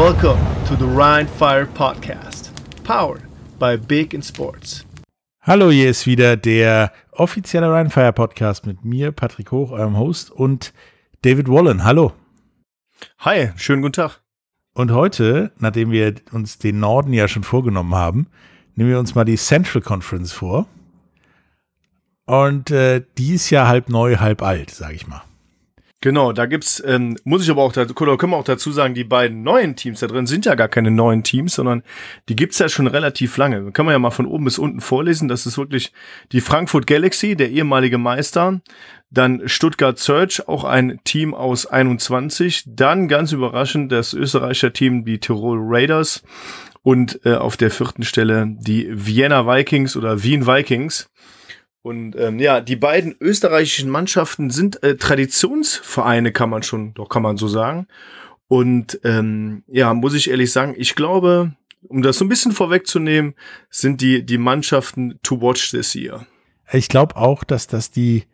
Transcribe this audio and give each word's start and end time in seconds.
Welcome 0.00 0.40
to 0.66 0.76
the 0.76 0.86
Rhine 0.86 1.26
Fire 1.26 1.66
Podcast, 1.66 2.52
powered 2.84 3.20
by 3.58 3.76
Big 3.76 4.14
in 4.14 4.22
Sports. 4.22 4.86
Hallo, 5.42 5.70
hier 5.70 5.90
ist 5.90 6.06
wieder 6.06 6.38
der 6.38 6.90
offizielle 7.12 7.70
Rhine 7.70 7.90
Fire 7.90 8.14
Podcast 8.14 8.64
mit 8.64 8.82
mir, 8.82 9.12
Patrick 9.12 9.52
Hoch, 9.52 9.72
eurem 9.72 9.98
Host, 9.98 10.30
und 10.30 10.72
David 11.20 11.50
Wallen. 11.50 11.84
Hallo. 11.84 12.14
Hi, 13.18 13.50
schönen 13.56 13.82
guten 13.82 13.92
Tag. 13.92 14.22
Und 14.72 14.90
heute, 14.90 15.52
nachdem 15.58 15.90
wir 15.90 16.14
uns 16.32 16.56
den 16.56 16.80
Norden 16.80 17.12
ja 17.12 17.28
schon 17.28 17.44
vorgenommen 17.44 17.94
haben, 17.94 18.28
nehmen 18.76 18.88
wir 18.88 18.98
uns 18.98 19.14
mal 19.14 19.24
die 19.24 19.36
Central 19.36 19.82
Conference 19.82 20.32
vor. 20.32 20.66
Und 22.24 22.70
äh, 22.70 23.04
die 23.18 23.34
ist 23.34 23.50
ja 23.50 23.68
halb 23.68 23.90
neu, 23.90 24.16
halb 24.16 24.40
alt, 24.40 24.70
sag 24.70 24.94
ich 24.94 25.06
mal. 25.06 25.20
Genau, 26.02 26.32
da 26.32 26.46
gibt's, 26.46 26.82
ähm, 26.86 27.18
muss 27.24 27.42
ich 27.42 27.50
aber 27.50 27.62
auch, 27.62 27.74
dazu, 27.74 27.94
oder 27.94 28.16
können 28.16 28.32
wir 28.32 28.38
auch 28.38 28.44
dazu 28.44 28.72
sagen, 28.72 28.94
die 28.94 29.04
beiden 29.04 29.42
neuen 29.42 29.76
Teams 29.76 30.00
da 30.00 30.06
drin 30.06 30.26
sind 30.26 30.46
ja 30.46 30.54
gar 30.54 30.68
keine 30.68 30.90
neuen 30.90 31.22
Teams, 31.24 31.54
sondern 31.54 31.82
die 32.30 32.36
gibt's 32.36 32.58
ja 32.58 32.70
schon 32.70 32.86
relativ 32.86 33.36
lange. 33.36 33.62
Da 33.64 33.70
kann 33.70 33.84
man 33.84 33.92
ja 33.92 33.98
mal 33.98 34.10
von 34.10 34.24
oben 34.24 34.44
bis 34.44 34.58
unten 34.58 34.80
vorlesen. 34.80 35.28
Das 35.28 35.44
ist 35.44 35.58
wirklich 35.58 35.92
die 36.32 36.40
Frankfurt 36.40 36.86
Galaxy, 36.86 37.36
der 37.36 37.50
ehemalige 37.50 37.98
Meister. 37.98 38.62
Dann 39.10 39.46
Stuttgart 39.46 39.98
Search, 39.98 40.48
auch 40.48 40.64
ein 40.64 41.00
Team 41.04 41.34
aus 41.34 41.66
21. 41.66 42.64
Dann 42.66 43.06
ganz 43.06 43.32
überraschend 43.32 43.92
das 43.92 44.14
Österreicher 44.14 44.72
Team, 44.72 45.04
die 45.04 45.18
Tirol 45.18 45.58
Raiders. 45.60 46.22
Und 46.82 47.20
äh, 47.26 47.34
auf 47.34 47.58
der 47.58 47.70
vierten 47.70 48.04
Stelle 48.04 48.46
die 48.48 48.88
Vienna 48.90 49.46
Vikings 49.46 49.98
oder 49.98 50.22
Wien 50.22 50.46
Vikings. 50.46 51.10
Und 51.82 52.14
ähm, 52.16 52.38
ja, 52.38 52.60
die 52.60 52.76
beiden 52.76 53.16
österreichischen 53.20 53.88
Mannschaften 53.88 54.50
sind 54.50 54.82
äh, 54.82 54.96
Traditionsvereine, 54.96 56.32
kann 56.32 56.50
man 56.50 56.62
schon, 56.62 56.92
doch 56.94 57.08
kann 57.08 57.22
man 57.22 57.38
so 57.38 57.48
sagen. 57.48 57.86
Und 58.48 59.00
ähm, 59.04 59.62
ja, 59.66 59.94
muss 59.94 60.14
ich 60.14 60.28
ehrlich 60.28 60.52
sagen, 60.52 60.74
ich 60.76 60.94
glaube, 60.94 61.54
um 61.88 62.02
das 62.02 62.18
so 62.18 62.24
ein 62.24 62.28
bisschen 62.28 62.52
vorwegzunehmen, 62.52 63.34
sind 63.70 64.00
die, 64.00 64.24
die 64.24 64.38
Mannschaften 64.38 65.18
to 65.22 65.40
watch 65.40 65.70
this 65.70 65.94
year. 65.94 66.26
Ich 66.70 66.88
glaube 66.88 67.16
auch, 67.16 67.44
dass 67.44 67.66
das 67.66 67.90
die 67.90 68.24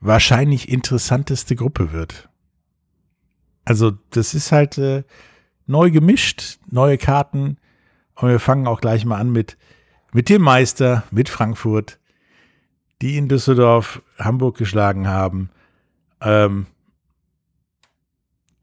wahrscheinlich 0.00 0.68
interessanteste 0.68 1.56
Gruppe 1.56 1.92
wird. 1.92 2.28
Also, 3.64 3.92
das 4.10 4.34
ist 4.34 4.52
halt 4.52 4.78
äh, 4.78 5.04
neu 5.66 5.90
gemischt, 5.90 6.58
neue 6.70 6.98
Karten. 6.98 7.56
Und 8.14 8.28
wir 8.28 8.40
fangen 8.40 8.66
auch 8.66 8.80
gleich 8.80 9.04
mal 9.04 9.18
an 9.18 9.30
mit, 9.30 9.56
mit 10.12 10.28
dem 10.28 10.42
Meister, 10.42 11.04
mit 11.10 11.28
Frankfurt 11.28 11.98
die 13.02 13.16
in 13.16 13.28
Düsseldorf 13.28 14.02
Hamburg 14.18 14.56
geschlagen 14.56 15.08
haben. 15.08 15.50
Ähm, 16.20 16.66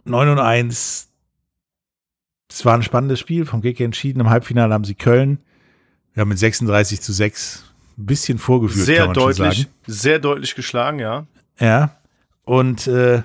9 0.06 0.30
und 0.30 0.40
1. 0.40 1.10
Es 2.50 2.66
war 2.66 2.76
ein 2.76 2.84
spannendes 2.84 3.20
Spiel, 3.20 3.46
vom 3.46 3.62
Kick 3.62 3.80
entschieden. 3.80 4.22
Im 4.22 4.30
Halbfinale 4.30 4.74
haben 4.74 4.86
sie 4.86 4.96
Köln 4.96 5.40
ja, 6.16 6.26
mit 6.26 6.40
36 6.40 7.02
zu 7.02 7.14
6 7.14 7.64
ein 7.98 8.06
bisschen 8.06 8.38
vorgeführt. 8.38 8.86
Sehr 8.86 9.08
deutlich, 9.08 9.68
sehr 9.86 10.20
deutlich 10.20 10.56
geschlagen, 10.56 11.00
ja. 11.00 11.28
Ja. 11.60 11.98
Und 12.44 12.88
äh, 12.88 13.24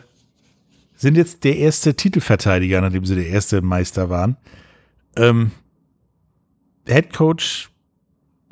sind 0.95 1.17
jetzt 1.17 1.45
der 1.45 1.57
erste 1.57 1.95
Titelverteidiger, 1.95 2.81
nachdem 2.81 3.05
sie 3.05 3.15
der 3.15 3.27
erste 3.27 3.63
Meister 3.63 4.11
waren. 4.11 4.37
Ähm, 5.17 5.53
Head 6.87 7.13
Coach 7.13 7.71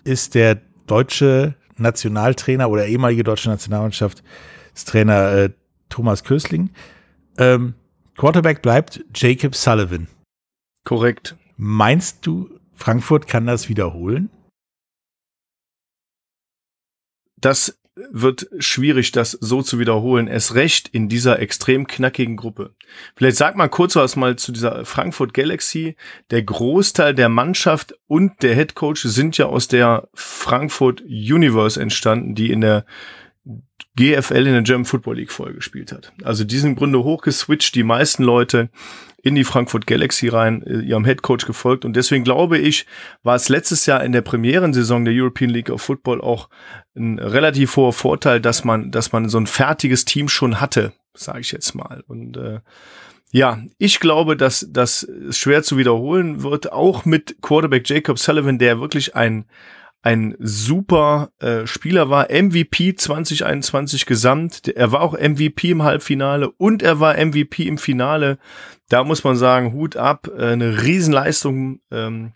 ist 0.05 0.35
der 0.35 0.61
deutsche 0.87 1.55
Nationaltrainer 1.81 2.71
oder 2.71 2.87
ehemalige 2.87 3.25
deutsche 3.25 3.49
Nationalmannschaft, 3.49 4.23
ist 4.75 4.89
Trainer 4.89 5.33
äh, 5.33 5.51
Thomas 5.89 6.25
Kösling. 6.25 6.71
Ähm, 7.39 7.75
Quarterback 8.17 8.63
bleibt 8.63 9.05
Jacob 9.15 9.55
Sullivan. 9.55 10.09
Korrekt. 10.85 11.37
Meinst 11.57 12.27
du, 12.27 12.49
Frankfurt 12.75 13.27
kann 13.27 13.47
das 13.47 13.69
wiederholen? 13.69 14.31
Das 17.37 17.80
wird 18.11 18.49
schwierig, 18.59 19.13
das 19.13 19.33
so 19.33 19.63
zu 19.63 19.79
wiederholen. 19.79 20.29
Es 20.29 20.55
recht 20.55 20.89
in 20.89 21.09
dieser 21.09 21.39
extrem 21.41 21.87
knackigen 21.87 22.37
Gruppe. 22.37 22.75
Vielleicht 23.17 23.37
sag 23.37 23.57
mal 23.57 23.69
kurz 23.69 23.97
was 23.97 24.17
mal 24.17 24.37
zu 24.37 24.53
dieser 24.53 24.85
Frankfurt 24.85 25.35
Galaxy. 25.35 25.97
Der 26.31 26.43
Großteil 26.43 27.15
der 27.15 27.29
Mannschaft 27.29 27.95
und 28.07 28.43
der 28.43 28.55
Head 28.55 28.75
Coach 28.75 29.03
sind 29.03 29.39
ja 29.39 29.47
aus 29.47 29.69
der 29.69 30.09
Frankfurt 30.15 31.03
Universe 31.03 31.81
entstanden, 31.81 32.35
die 32.35 32.51
in 32.51 32.61
der 32.61 32.85
GFL 34.01 34.47
in 34.47 34.53
der 34.55 34.63
German 34.63 34.87
Football 34.87 35.17
League 35.17 35.31
vorher 35.31 35.55
gespielt 35.55 35.93
hat. 35.93 36.13
Also 36.25 36.45
die 36.45 36.57
sind 36.57 36.71
im 36.71 36.77
Grunde 36.77 37.05
hochgeswitcht, 37.05 37.75
die 37.75 37.83
meisten 37.83 38.25
Leute 38.25 38.71
in 39.23 39.35
die 39.35 39.45
Frankfurt 39.45 39.87
Galaxy 39.87 40.29
rein, 40.29 40.63
äh, 40.63 40.81
ihrem 40.81 41.05
Head 41.05 41.21
Coach 41.21 41.45
gefolgt. 41.45 41.85
Und 41.85 41.95
deswegen 41.95 42.25
glaube 42.25 42.57
ich, 42.57 42.87
war 43.23 43.37
es 43.37 43.51
letztes 43.51 43.85
Jahr 43.85 44.03
in 44.03 44.13
der 44.13 44.23
Premierensaison 44.23 45.05
der 45.05 45.13
European 45.15 45.51
League 45.51 45.69
of 45.69 45.83
Football 45.83 46.23
auch 46.23 46.49
ein 46.97 47.19
relativ 47.19 47.77
hoher 47.77 47.93
Vorteil, 47.93 48.41
dass 48.41 48.65
man, 48.65 48.91
dass 48.91 49.13
man 49.13 49.29
so 49.29 49.39
ein 49.39 49.47
fertiges 49.47 50.07
Team 50.07 50.31
schon 50.31 50.63
hatte, 50.63 50.95
sage 51.13 51.41
ich 51.41 51.53
jetzt 51.53 51.75
mal. 51.75 52.03
Und 52.07 52.39
äh, 52.39 52.61
ja, 53.33 53.63
ich 53.77 54.01
glaube, 54.01 54.35
dass 54.35 54.67
das 54.71 55.07
schwer 55.31 55.63
zu 55.63 55.77
wiederholen 55.77 56.43
wird, 56.43 56.73
auch 56.73 57.05
mit 57.05 57.37
Quarterback 57.43 57.87
Jacob 57.87 58.19
Sullivan, 58.19 58.59
der 58.59 58.81
wirklich 58.81 59.15
ein 59.15 59.45
ein 60.03 60.35
super 60.39 61.31
äh, 61.41 61.67
Spieler 61.67 62.09
war, 62.09 62.29
MVP 62.31 62.95
2021 62.95 64.07
gesamt. 64.07 64.69
Er 64.69 64.93
war 64.93 65.03
auch 65.03 65.13
MVP 65.13 65.71
im 65.71 65.83
Halbfinale 65.83 66.51
und 66.51 66.83
er 66.83 67.01
war 67.01 67.15
MVP 67.15 67.67
im 67.67 67.77
Finale. 67.77 68.39
Da 68.89 69.05
muss 69.05 69.25
man 69.25 69.37
sagen, 69.37 69.73
Hut 69.73 69.97
ab, 69.97 70.29
äh, 70.37 70.53
eine 70.53 70.83
Riesenleistung. 70.83 71.81
Ähm, 71.91 72.33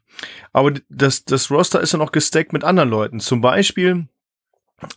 aber 0.52 0.74
das, 0.90 1.24
das 1.24 1.50
Roster 1.50 1.80
ist 1.80 1.92
ja 1.92 1.98
noch 1.98 2.12
gesteckt 2.12 2.52
mit 2.52 2.64
anderen 2.64 2.90
Leuten. 2.90 3.20
Zum 3.20 3.40
Beispiel 3.40 4.08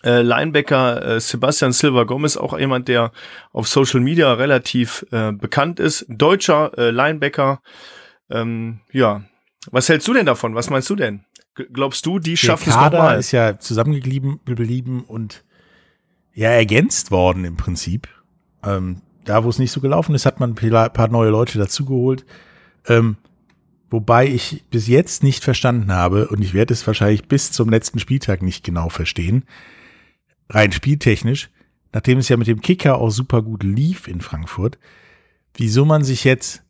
äh, 0.04 0.22
Linebacker 0.22 1.16
äh, 1.16 1.20
Sebastian 1.22 1.72
Silva 1.72 2.04
Gomez, 2.04 2.36
auch 2.36 2.58
jemand, 2.58 2.90
der 2.90 3.12
auf 3.54 3.68
Social 3.70 4.02
Media 4.02 4.34
relativ 4.34 5.06
äh, 5.12 5.32
bekannt 5.32 5.80
ist. 5.80 6.06
Deutscher 6.10 6.78
äh, 6.78 6.92
Linebacker. 6.92 7.62
Ähm, 8.30 8.82
ja, 8.92 9.24
was 9.72 9.88
hältst 9.88 10.08
du 10.08 10.14
denn 10.14 10.26
davon? 10.26 10.56
Was 10.56 10.70
meinst 10.70 10.90
du 10.90 10.96
denn? 10.96 11.24
Glaubst 11.74 12.06
du, 12.06 12.20
die 12.20 12.38
schaffen 12.38 12.70
es 12.70 12.76
nochmal? 12.76 13.20
ist 13.20 13.32
ja 13.32 13.60
zusammengeblieben 13.60 15.02
und 15.02 15.44
ja 16.34 16.50
ergänzt 16.50 17.12
worden 17.12 17.46
im 17.46 17.58
Prinzip. 17.58 18.08
Ähm, 18.64 19.02
da, 19.26 19.44
wo 19.44 19.50
es 19.50 19.60
nicht 19.60 19.72
so 19.72 19.82
gelaufen 19.82 20.16
ist, 20.16 20.26
hat 20.26 20.40
man 20.40 20.56
ein 20.56 20.94
paar 20.94 21.08
neue 21.10 21.30
Leute 21.30 21.58
dazugeholt. 21.58 22.26
Ähm, 22.88 23.18
wobei 23.90 24.28
ich 24.28 24.64
bis 24.70 24.88
jetzt 24.88 25.24
nicht 25.24 25.44
verstanden 25.44 25.92
habe, 25.92 26.28
und 26.28 26.42
ich 26.42 26.54
werde 26.54 26.74
es 26.74 26.86
wahrscheinlich 26.86 27.28
bis 27.28 27.52
zum 27.52 27.70
letzten 27.70 28.00
Spieltag 28.00 28.42
nicht 28.42 28.64
genau 28.64 28.90
verstehen, 28.90 29.44
rein 30.50 30.72
spieltechnisch, 30.72 31.50
nachdem 31.92 32.20
es 32.20 32.30
ja 32.30 32.38
mit 32.38 32.48
dem 32.48 32.62
Kicker 32.62 33.00
auch 33.00 33.10
super 33.10 33.42
gut 33.42 33.64
lief 33.64 34.08
in 34.08 34.22
Frankfurt, 34.22 34.78
wieso 35.56 35.86
man 35.86 36.04
sich 36.04 36.24
jetzt 36.24 36.64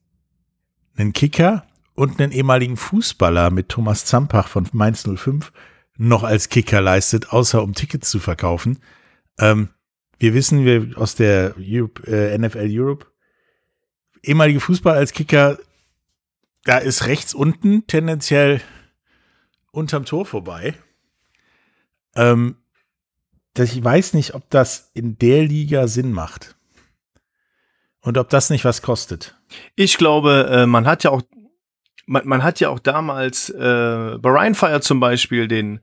einen 0.96 1.14
Kicker 1.14 1.67
und 1.98 2.22
einen 2.22 2.32
ehemaligen 2.32 2.78
Fußballer 2.78 3.50
mit 3.50 3.70
Thomas 3.70 4.06
Zampach 4.06 4.48
von 4.48 4.70
Mainz 4.72 5.04
05 5.04 5.52
noch 5.98 6.24
als 6.24 6.50
Kicker 6.50 6.80
leistet, 6.80 7.34
außer 7.34 7.64
um 7.64 7.74
Tickets 7.74 8.12
zu 8.12 8.20
verkaufen. 8.20 8.84
Ähm, 9.40 9.70
wir 10.20 10.36
wissen 10.36 10.64
wir 10.64 10.96
aus 10.96 11.16
der 11.16 11.56
Europe, 11.58 12.04
äh, 12.06 12.38
NFL 12.38 12.68
Europe, 12.70 13.08
ehemalige 14.22 14.60
Fußballer 14.60 15.00
als 15.00 15.12
Kicker, 15.12 15.58
da 16.66 16.78
ist 16.78 17.08
rechts 17.08 17.34
unten 17.34 17.88
tendenziell 17.88 18.62
unterm 19.72 20.06
Tor 20.06 20.28
vorbei. 20.28 20.76
Ähm, 22.16 22.58
ich 23.58 23.84
weiß 23.84 24.14
nicht, 24.14 24.36
ob 24.36 24.48
das 24.52 24.92
in 24.94 25.18
der 25.18 25.44
Liga 25.46 25.88
Sinn 25.88 26.12
macht. 26.12 26.56
Und 28.02 28.20
ob 28.20 28.30
das 28.30 28.52
nicht 28.52 28.66
was 28.66 28.84
kostet. 28.84 29.36
Ich 29.76 29.98
glaube, 29.98 30.48
äh, 30.52 30.68
man 30.68 30.86
hat 30.86 31.04
ja 31.04 31.10
auch 31.10 31.24
man, 32.08 32.28
man 32.28 32.44
hat 32.44 32.60
ja 32.60 32.70
auch 32.70 32.80
damals 32.80 33.50
äh, 33.50 34.18
bei 34.20 34.30
Rheinfire 34.30 34.82
zum 34.82 35.00
Beispiel 35.00 35.48
den 35.48 35.82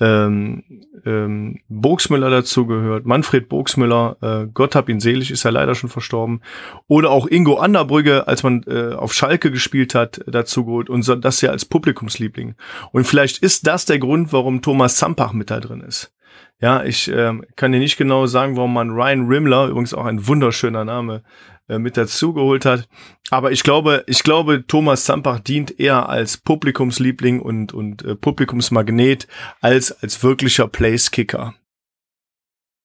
ähm, 0.00 0.64
ähm, 1.04 1.60
Bogsmüller 1.68 2.30
dazugehört, 2.30 3.06
Manfred 3.06 3.48
Bogsmüller, 3.48 4.16
äh, 4.20 4.46
Gott 4.52 4.74
hab 4.74 4.88
ihn 4.88 5.00
selig, 5.00 5.30
ist 5.30 5.44
ja 5.44 5.50
leider 5.50 5.74
schon 5.74 5.90
verstorben. 5.90 6.40
Oder 6.88 7.10
auch 7.10 7.26
Ingo 7.26 7.56
Anderbrügge, 7.56 8.26
als 8.26 8.42
man 8.42 8.64
äh, 8.66 8.94
auf 8.94 9.12
Schalke 9.12 9.50
gespielt 9.50 9.94
hat, 9.94 10.20
dazugeholt 10.26 10.90
und 10.90 11.02
so, 11.02 11.14
das 11.14 11.40
ja 11.40 11.50
als 11.50 11.64
Publikumsliebling. 11.64 12.54
Und 12.92 13.06
vielleicht 13.06 13.38
ist 13.38 13.66
das 13.66 13.84
der 13.84 13.98
Grund, 13.98 14.32
warum 14.32 14.62
Thomas 14.62 14.96
Zampach 14.96 15.32
mit 15.32 15.50
da 15.50 15.60
drin 15.60 15.80
ist. 15.80 16.12
Ja, 16.60 16.84
ich 16.84 17.08
äh, 17.08 17.38
kann 17.56 17.72
dir 17.72 17.78
nicht 17.78 17.96
genau 17.96 18.26
sagen, 18.26 18.56
warum 18.56 18.74
man 18.74 18.90
Ryan 18.90 19.26
Rimmler, 19.26 19.66
übrigens 19.66 19.94
auch 19.94 20.04
ein 20.04 20.26
wunderschöner 20.26 20.84
Name, 20.84 21.22
äh, 21.68 21.78
mit 21.78 21.96
dazugeholt 21.96 22.64
hat. 22.64 22.88
Aber 23.30 23.52
ich 23.52 23.62
glaube, 23.62 24.04
ich 24.06 24.22
glaube, 24.22 24.66
Thomas 24.66 25.04
Zampach 25.04 25.40
dient 25.40 25.78
eher 25.78 26.08
als 26.08 26.36
Publikumsliebling 26.36 27.40
und, 27.40 27.72
und 27.72 28.04
äh, 28.04 28.14
Publikumsmagnet 28.16 29.28
als 29.60 29.92
als 30.02 30.22
wirklicher 30.22 30.68
Place-Kicker. 30.68 31.54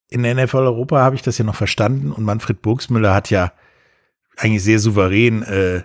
In 0.09 0.23
der 0.23 0.35
NFL 0.35 0.57
Europa 0.57 0.99
habe 0.99 1.15
ich 1.15 1.21
das 1.21 1.37
ja 1.37 1.43
noch 1.43 1.55
verstanden 1.55 2.11
und 2.11 2.23
Manfred 2.23 2.61
Burgsmüller 2.61 3.13
hat 3.13 3.29
ja 3.29 3.51
eigentlich 4.37 4.63
sehr 4.63 4.79
souverän 4.79 5.43
äh, 5.43 5.83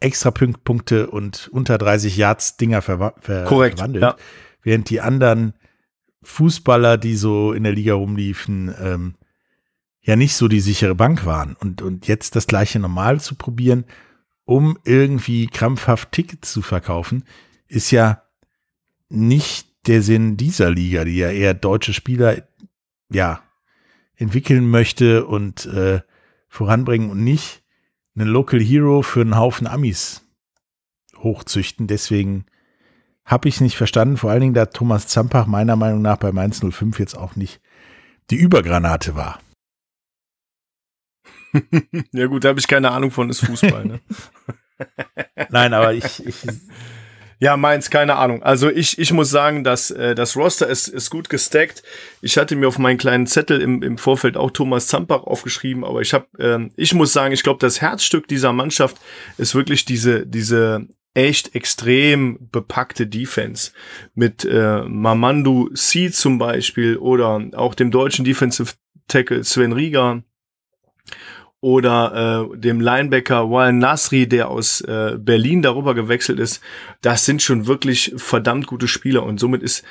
extra 0.00 0.30
Punkte 0.30 1.10
und 1.10 1.48
unter 1.52 1.76
30 1.76 2.16
Yards 2.16 2.56
Dinger 2.56 2.82
ver 2.82 3.14
ver 3.18 3.44
Korrekt, 3.44 3.78
verwandelt. 3.78 4.02
ja. 4.02 4.16
Während 4.62 4.88
die 4.90 5.00
anderen 5.00 5.54
Fußballer, 6.22 6.98
die 6.98 7.16
so 7.16 7.52
in 7.52 7.64
der 7.64 7.72
Liga 7.72 7.94
rumliefen, 7.94 8.74
ähm, 8.80 9.14
ja 10.08 10.16
nicht 10.16 10.36
so 10.36 10.48
die 10.48 10.60
sichere 10.60 10.94
Bank 10.94 11.26
waren. 11.26 11.54
Und, 11.54 11.82
und 11.82 12.08
jetzt 12.08 12.34
das 12.34 12.46
gleiche 12.46 12.78
normal 12.78 13.20
zu 13.20 13.34
probieren, 13.34 13.84
um 14.46 14.78
irgendwie 14.84 15.46
krampfhaft 15.46 16.12
Tickets 16.12 16.50
zu 16.50 16.62
verkaufen, 16.62 17.24
ist 17.66 17.90
ja 17.90 18.22
nicht 19.10 19.68
der 19.86 20.00
Sinn 20.00 20.38
dieser 20.38 20.70
Liga, 20.70 21.04
die 21.04 21.18
ja 21.18 21.30
eher 21.30 21.52
deutsche 21.52 21.92
Spieler 21.92 22.42
ja 23.10 23.42
entwickeln 24.16 24.70
möchte 24.70 25.26
und 25.26 25.66
äh, 25.66 26.00
voranbringen 26.48 27.10
und 27.10 27.22
nicht 27.22 27.62
einen 28.16 28.28
Local 28.28 28.60
Hero 28.60 29.02
für 29.02 29.20
einen 29.20 29.36
Haufen 29.36 29.66
Amis 29.66 30.22
hochzüchten. 31.18 31.86
Deswegen 31.86 32.46
habe 33.26 33.50
ich 33.50 33.60
nicht 33.60 33.76
verstanden, 33.76 34.16
vor 34.16 34.30
allen 34.30 34.40
Dingen, 34.40 34.54
da 34.54 34.64
Thomas 34.64 35.06
Zampach 35.06 35.46
meiner 35.46 35.76
Meinung 35.76 36.00
nach 36.00 36.16
bei 36.16 36.32
Mainz 36.32 36.62
05 36.64 36.98
jetzt 36.98 37.14
auch 37.14 37.36
nicht 37.36 37.60
die 38.30 38.36
Übergranate 38.36 39.14
war. 39.14 39.38
ja 42.12 42.26
gut, 42.26 42.44
da 42.44 42.50
habe 42.50 42.60
ich 42.60 42.68
keine 42.68 42.90
Ahnung 42.90 43.10
von, 43.10 43.30
ist 43.30 43.44
Fußball. 43.44 43.84
Ne? 43.84 44.00
Nein, 45.50 45.74
aber 45.74 45.92
ich, 45.94 46.24
ich 46.26 46.36
Ja, 47.40 47.56
meins, 47.56 47.90
keine 47.90 48.16
Ahnung. 48.16 48.42
Also 48.42 48.68
ich, 48.68 48.98
ich 48.98 49.12
muss 49.12 49.30
sagen, 49.30 49.62
dass 49.62 49.92
äh, 49.92 50.16
das 50.16 50.36
Roster 50.36 50.66
ist, 50.66 50.88
ist 50.88 51.08
gut 51.08 51.28
gestackt. 51.28 51.84
Ich 52.20 52.36
hatte 52.36 52.56
mir 52.56 52.66
auf 52.66 52.78
meinen 52.78 52.98
kleinen 52.98 53.28
Zettel 53.28 53.60
im, 53.60 53.82
im 53.82 53.96
Vorfeld 53.96 54.36
auch 54.36 54.50
Thomas 54.50 54.88
Zampach 54.88 55.22
aufgeschrieben, 55.22 55.84
aber 55.84 56.00
ich 56.00 56.12
habe, 56.14 56.26
ähm, 56.40 56.72
ich 56.76 56.94
muss 56.94 57.12
sagen, 57.12 57.32
ich 57.32 57.44
glaube, 57.44 57.60
das 57.60 57.80
Herzstück 57.80 58.26
dieser 58.26 58.52
Mannschaft 58.52 58.96
ist 59.36 59.54
wirklich 59.54 59.84
diese, 59.84 60.26
diese 60.26 60.88
echt 61.14 61.54
extrem 61.54 62.48
bepackte 62.50 63.06
Defense 63.06 63.70
mit 64.14 64.44
äh, 64.44 64.82
Mamandu 64.82 65.68
C 65.74 66.10
zum 66.10 66.38
Beispiel 66.38 66.96
oder 66.96 67.40
auch 67.54 67.76
dem 67.76 67.92
deutschen 67.92 68.24
Defensive 68.24 68.74
Tackle 69.06 69.44
Sven 69.44 69.72
Rieger 69.72 70.22
oder 71.60 72.50
äh, 72.52 72.58
dem 72.58 72.80
Linebacker 72.80 73.50
Wal 73.50 73.72
Nasri, 73.72 74.28
der 74.28 74.48
aus 74.48 74.80
äh, 74.82 75.16
Berlin 75.18 75.62
darüber 75.62 75.94
gewechselt 75.94 76.38
ist, 76.38 76.62
das 77.00 77.24
sind 77.24 77.42
schon 77.42 77.66
wirklich 77.66 78.12
verdammt 78.16 78.66
gute 78.66 78.88
Spieler 78.88 79.24
und 79.24 79.40
somit 79.40 79.62
ist 79.62 79.84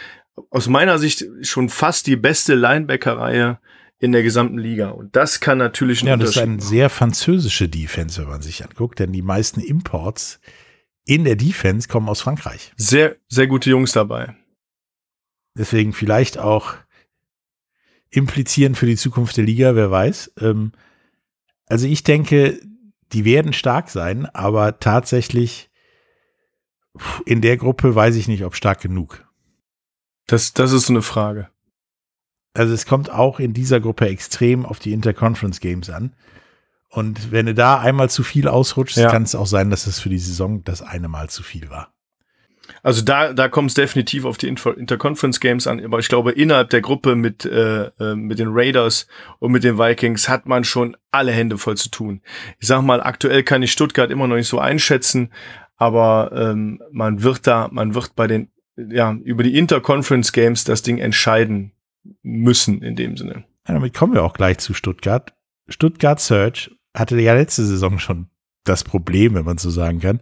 aus 0.50 0.68
meiner 0.68 1.00
Sicht 1.00 1.26
schon 1.42 1.70
fast 1.70 2.08
die 2.08 2.16
beste 2.16 2.56
Linebacker-Reihe 2.56 3.60
in 4.00 4.12
der 4.12 4.24
gesamten 4.24 4.60
Liga. 4.60 4.90
Und 4.90 5.16
das 5.16 5.40
kann 5.40 5.58
natürlich 5.58 6.04
ein 6.04 6.08
Ja, 6.08 6.18
das 6.18 6.32
ist 6.32 6.38
eine 6.38 6.62
sehr 6.62 6.90
französische 6.90 7.68
Defense, 7.68 8.22
wenn 8.22 8.30
man 8.30 8.42
sich 8.42 8.64
anguckt, 8.64 9.00
denn 9.00 9.12
die 9.12 9.24
meisten 9.24 9.60
Imports 9.60 10.40
in 11.06 11.24
der 11.24 11.36
Defense 11.36 11.88
kommen 11.88 12.08
aus 12.08 12.22
Frankreich. 12.22 12.72
Sehr, 12.78 13.16
sehr 13.28 13.48
gute 13.48 13.70
Jungs 13.70 13.94
dabei. 13.94 14.36
Deswegen 15.58 15.94
vielleicht 15.94 16.38
auch 16.38 16.76
implizieren 18.10 18.76
für 18.76 18.86
die 18.86 18.96
Zukunft 18.96 19.38
der 19.38 19.46
Liga, 19.46 19.76
wer 19.76 19.90
weiß. 19.90 20.34
Ähm, 20.40 20.72
also 21.68 21.88
ich 21.88 22.04
denke, 22.04 22.60
die 23.14 23.26
werden 23.26 23.54
stark 23.54 23.90
sein, 23.90 24.26
aber 24.26 24.80
tatsächlich 24.80 25.70
in 27.26 27.42
der 27.42 27.58
Gruppe 27.58 27.94
weiß 27.94 28.16
ich 28.16 28.28
nicht, 28.28 28.44
ob 28.44 28.56
stark 28.56 28.82
genug. 28.82 29.26
Das, 30.26 30.54
das 30.54 30.72
ist 30.72 30.88
so 30.88 30.94
eine 30.94 31.02
Frage. 31.02 31.50
Also 32.54 32.74
es 32.74 32.86
kommt 32.86 33.10
auch 33.10 33.40
in 33.40 33.54
dieser 33.54 33.80
Gruppe 33.80 34.08
extrem 34.10 34.66
auf 34.66 34.80
die 34.80 34.92
Interconference 34.92 35.60
Games 35.60 35.90
an. 35.90 36.16
Und 36.90 37.32
wenn 37.32 37.46
du 37.46 37.54
da 37.54 37.80
einmal 37.80 38.10
zu 38.10 38.24
viel 38.24 38.48
ausrutschst, 38.48 38.98
ja. 38.98 39.12
kann 39.12 39.24
es 39.24 39.36
auch 39.36 39.46
sein, 39.46 39.70
dass 39.70 39.88
es 39.88 40.00
für 40.00 40.10
die 40.10 40.18
Saison 40.18 40.64
das 40.64 40.82
eine 40.82 41.08
Mal 41.08 41.30
zu 41.30 41.44
viel 41.44 41.70
war. 41.70 41.94
Also 42.84 43.04
da, 43.04 43.34
da 43.34 43.48
kommt 43.50 43.70
es 43.70 43.74
definitiv 43.76 44.26
auf 44.26 44.38
die 44.38 44.48
Interconference 44.48 45.40
Games 45.40 45.68
an, 45.68 45.84
aber 45.84 46.00
ich 46.00 46.10
glaube, 46.10 46.32
innerhalb 46.32 46.70
der 46.70 46.82
Gruppe 46.82 47.16
mit, 47.16 47.46
äh, 47.46 47.86
äh, 48.00 48.16
mit 48.16 48.40
den 48.40 48.50
Raiders 48.50 49.08
und 49.40 49.52
mit 49.52 49.64
den 49.64 49.78
Vikings 49.78 50.30
hat 50.30 50.46
man 50.46 50.64
schon 50.64 50.96
alle 51.12 51.32
Hände 51.32 51.58
voll 51.58 51.78
zu 51.78 51.90
tun. 51.90 52.22
Ich 52.60 52.68
sag 52.68 52.82
mal, 52.82 53.02
aktuell 53.02 53.44
kann 53.44 53.64
ich 53.64 53.72
Stuttgart 53.72 54.12
immer 54.12 54.28
noch 54.28 54.36
nicht 54.36 54.48
so 54.48 54.60
einschätzen, 54.60 55.32
aber 55.78 56.32
ähm, 56.34 56.82
man 56.92 57.24
wird 57.24 57.48
da, 57.48 57.70
man 57.72 57.96
wird 57.96 58.16
bei 58.16 58.28
den, 58.28 58.50
ja, 58.76 59.14
über 59.24 59.44
die 59.44 59.58
Interconference 59.58 60.32
Games 60.32 60.64
das 60.64 60.82
Ding 60.82 60.98
entscheiden 60.98 61.74
müssen 62.22 62.82
in 62.82 62.96
dem 62.96 63.18
Sinne. 63.18 63.46
Ja, 63.68 63.74
damit 63.74 63.94
kommen 63.94 64.14
wir 64.14 64.24
auch 64.24 64.34
gleich 64.34 64.60
zu 64.60 64.74
Stuttgart. 64.74 65.34
Stuttgart 65.68 66.20
Search 66.20 66.72
hatte 66.94 67.20
ja 67.20 67.34
letzte 67.34 67.66
Saison 67.66 68.00
schon 68.00 68.28
das 68.64 68.84
Problem, 68.84 69.36
wenn 69.36 69.46
man 69.46 69.58
so 69.58 69.70
sagen 69.70 70.00
kann 70.00 70.20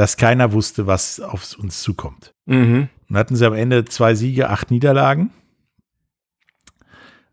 dass 0.00 0.16
keiner 0.16 0.52
wusste, 0.52 0.86
was 0.86 1.20
auf 1.20 1.56
uns 1.58 1.82
zukommt. 1.82 2.34
Mhm. 2.46 2.88
Und 3.08 3.16
hatten 3.16 3.36
sie 3.36 3.46
am 3.46 3.54
Ende 3.54 3.84
zwei 3.84 4.14
Siege, 4.14 4.50
acht 4.50 4.70
Niederlagen. 4.70 5.30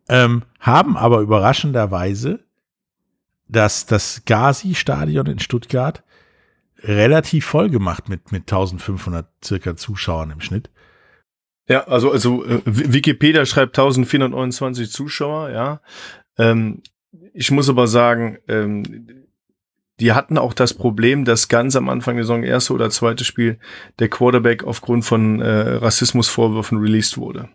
Ähm, 0.10 0.44
haben 0.60 0.98
aber 0.98 1.20
überraschenderweise 1.20 2.48
dass 3.48 3.86
das 3.86 4.24
Gazi-Stadion 4.26 5.28
in 5.28 5.40
Stuttgart 5.40 6.04
relativ 6.80 7.46
voll 7.46 7.70
gemacht 7.70 8.10
mit, 8.10 8.32
mit 8.32 8.44
1500 8.44 9.28
circa 9.44 9.76
Zuschauern 9.76 10.32
im 10.32 10.42
Schnitt. 10.42 10.70
Ja, 11.68 11.86
also, 11.88 12.12
also 12.12 12.46
äh, 12.46 12.62
Wikipedia 12.66 13.46
schreibt 13.46 13.78
1429 13.78 14.92
Zuschauer, 14.92 15.50
ja. 15.50 15.82
Ähm, 16.38 16.82
ich 17.34 17.52
muss 17.52 17.70
aber 17.70 17.88
sagen, 17.88 18.38
ähm, 18.48 19.27
die 20.00 20.14
hatten 20.14 20.38
auch 20.38 20.54
das 20.54 20.74
Problem, 20.74 21.26
dass 21.26 21.48
ganz 21.48 21.76
am 21.76 21.90
Anfang 21.90 22.16
der 22.16 22.26
Saison, 22.26 22.44
erste 22.44 22.74
oder 22.74 22.90
zweite 22.90 23.24
Spiel, 23.24 23.58
der 24.00 24.10
Quarterback 24.10 24.64
aufgrund 24.64 25.06
von 25.06 25.42
äh, 25.42 25.76
Rassismusvorwürfen 25.76 26.78
released 26.78 27.18
wurde. 27.18 27.50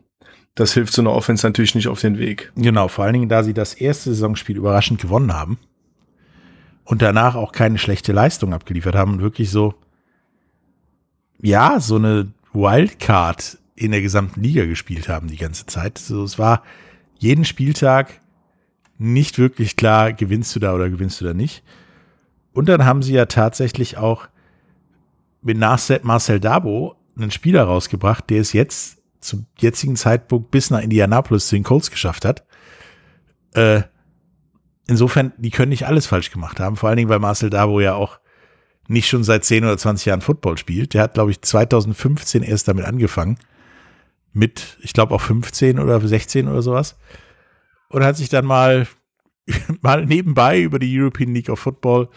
Das 0.54 0.74
hilft 0.74 0.92
so 0.92 1.02
einer 1.02 1.12
Offense 1.12 1.46
natürlich 1.46 1.74
nicht 1.74 1.88
auf 1.88 2.00
den 2.00 2.18
Weg. 2.18 2.52
Genau, 2.56 2.88
vor 2.88 3.04
allen 3.04 3.14
Dingen, 3.14 3.28
da 3.28 3.42
sie 3.42 3.54
das 3.54 3.74
erste 3.74 4.10
Saisonspiel 4.10 4.56
überraschend 4.56 5.00
gewonnen 5.00 5.32
haben 5.32 5.58
und 6.84 7.00
danach 7.00 7.36
auch 7.36 7.52
keine 7.52 7.78
schlechte 7.78 8.12
Leistung 8.12 8.52
abgeliefert 8.52 8.94
haben 8.94 9.14
und 9.14 9.22
wirklich 9.22 9.50
so, 9.50 9.74
ja, 11.40 11.80
so 11.80 11.96
eine 11.96 12.32
Wildcard 12.52 13.58
in 13.76 13.92
der 13.92 14.02
gesamten 14.02 14.42
Liga 14.42 14.66
gespielt 14.66 15.08
haben 15.08 15.28
die 15.28 15.38
ganze 15.38 15.66
Zeit. 15.66 15.96
So, 15.98 16.22
es 16.24 16.38
war 16.38 16.62
jeden 17.18 17.44
Spieltag 17.44 18.20
nicht 18.98 19.38
wirklich 19.38 19.76
klar, 19.76 20.12
gewinnst 20.12 20.54
du 20.54 20.60
da 20.60 20.74
oder 20.74 20.90
gewinnst 20.90 21.20
du 21.20 21.24
da 21.24 21.34
nicht. 21.34 21.62
Und 22.52 22.68
dann 22.68 22.84
haben 22.84 23.02
sie 23.02 23.14
ja 23.14 23.26
tatsächlich 23.26 23.96
auch 23.96 24.28
mit 25.42 25.58
Marcel 25.58 26.40
Dabo 26.40 26.96
einen 27.16 27.30
Spieler 27.30 27.64
rausgebracht, 27.64 28.30
der 28.30 28.40
es 28.40 28.52
jetzt 28.52 28.98
zum 29.20 29.46
jetzigen 29.58 29.96
Zeitpunkt 29.96 30.50
bis 30.50 30.70
nach 30.70 30.80
Indianapolis 30.80 31.48
zu 31.48 31.56
den 31.56 31.64
Colts 31.64 31.90
geschafft 31.90 32.24
hat. 32.24 32.44
Äh, 33.54 33.82
insofern, 34.88 35.32
die 35.36 35.50
können 35.50 35.70
nicht 35.70 35.86
alles 35.86 36.06
falsch 36.06 36.30
gemacht 36.30 36.60
haben, 36.60 36.76
vor 36.76 36.88
allen 36.88 36.96
Dingen, 36.96 37.08
weil 37.08 37.18
Marcel 37.18 37.50
Dabo 37.50 37.80
ja 37.80 37.94
auch 37.94 38.18
nicht 38.88 39.08
schon 39.08 39.24
seit 39.24 39.44
10 39.44 39.64
oder 39.64 39.78
20 39.78 40.06
Jahren 40.06 40.20
Football 40.20 40.58
spielt. 40.58 40.94
Der 40.94 41.02
hat, 41.02 41.14
glaube 41.14 41.30
ich, 41.30 41.40
2015 41.40 42.42
erst 42.42 42.68
damit 42.68 42.84
angefangen. 42.84 43.38
Mit, 44.32 44.78
ich 44.80 44.92
glaube, 44.92 45.14
auch 45.14 45.20
15 45.20 45.78
oder 45.78 46.00
16 46.00 46.48
oder 46.48 46.62
sowas. 46.62 46.98
Und 47.90 48.04
hat 48.04 48.16
sich 48.16 48.28
dann 48.28 48.44
mal, 48.44 48.86
mal 49.82 50.04
nebenbei 50.04 50.60
über 50.60 50.78
die 50.78 50.98
European 50.98 51.34
League 51.34 51.48
of 51.48 51.60
Football 51.60 52.08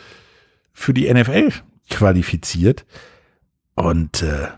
für 0.76 0.94
die 0.94 1.12
NFL 1.12 1.52
qualifiziert. 1.90 2.86
Und 3.74 4.22
äh, 4.22 4.50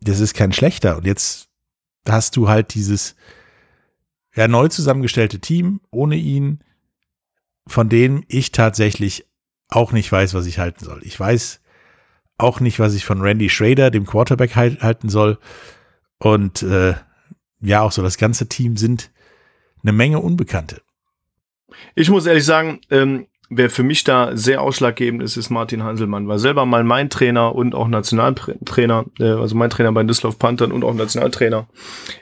das 0.00 0.20
ist 0.20 0.34
kein 0.34 0.52
schlechter. 0.52 0.98
Und 0.98 1.06
jetzt 1.06 1.48
hast 2.06 2.36
du 2.36 2.48
halt 2.48 2.74
dieses 2.74 3.16
ja, 4.34 4.48
neu 4.48 4.68
zusammengestellte 4.68 5.38
Team 5.38 5.80
ohne 5.90 6.16
ihn, 6.16 6.62
von 7.66 7.88
dem 7.88 8.24
ich 8.28 8.52
tatsächlich 8.52 9.26
auch 9.68 9.92
nicht 9.92 10.10
weiß, 10.10 10.34
was 10.34 10.46
ich 10.46 10.58
halten 10.58 10.84
soll. 10.84 11.00
Ich 11.02 11.18
weiß 11.18 11.60
auch 12.38 12.60
nicht, 12.60 12.78
was 12.78 12.94
ich 12.94 13.04
von 13.04 13.20
Randy 13.20 13.48
Schrader, 13.48 13.90
dem 13.90 14.06
Quarterback, 14.06 14.56
halten 14.56 15.08
soll. 15.08 15.38
Und 16.18 16.62
äh, 16.62 16.94
ja, 17.60 17.82
auch 17.82 17.92
so 17.92 18.02
das 18.02 18.16
ganze 18.16 18.48
Team 18.48 18.76
sind 18.76 19.10
eine 19.82 19.92
Menge 19.92 20.20
Unbekannte. 20.20 20.82
Ich 21.94 22.10
muss 22.10 22.26
ehrlich 22.26 22.44
sagen, 22.44 22.80
ähm, 22.90 23.26
wer 23.48 23.70
für 23.70 23.82
mich 23.82 24.04
da 24.04 24.36
sehr 24.36 24.62
ausschlaggebend 24.62 25.22
ist, 25.22 25.36
ist 25.36 25.50
Martin 25.50 25.82
Hanselmann. 25.82 26.28
War 26.28 26.38
selber 26.38 26.66
mal 26.66 26.84
mein 26.84 27.10
Trainer 27.10 27.54
und 27.54 27.74
auch 27.74 27.88
Nationaltrainer, 27.88 29.06
äh, 29.18 29.24
also 29.24 29.56
mein 29.56 29.70
Trainer 29.70 29.92
bei 29.92 30.02
Düsseldorf 30.02 30.38
Panthern 30.38 30.72
und 30.72 30.84
auch 30.84 30.94
Nationaltrainer 30.94 31.68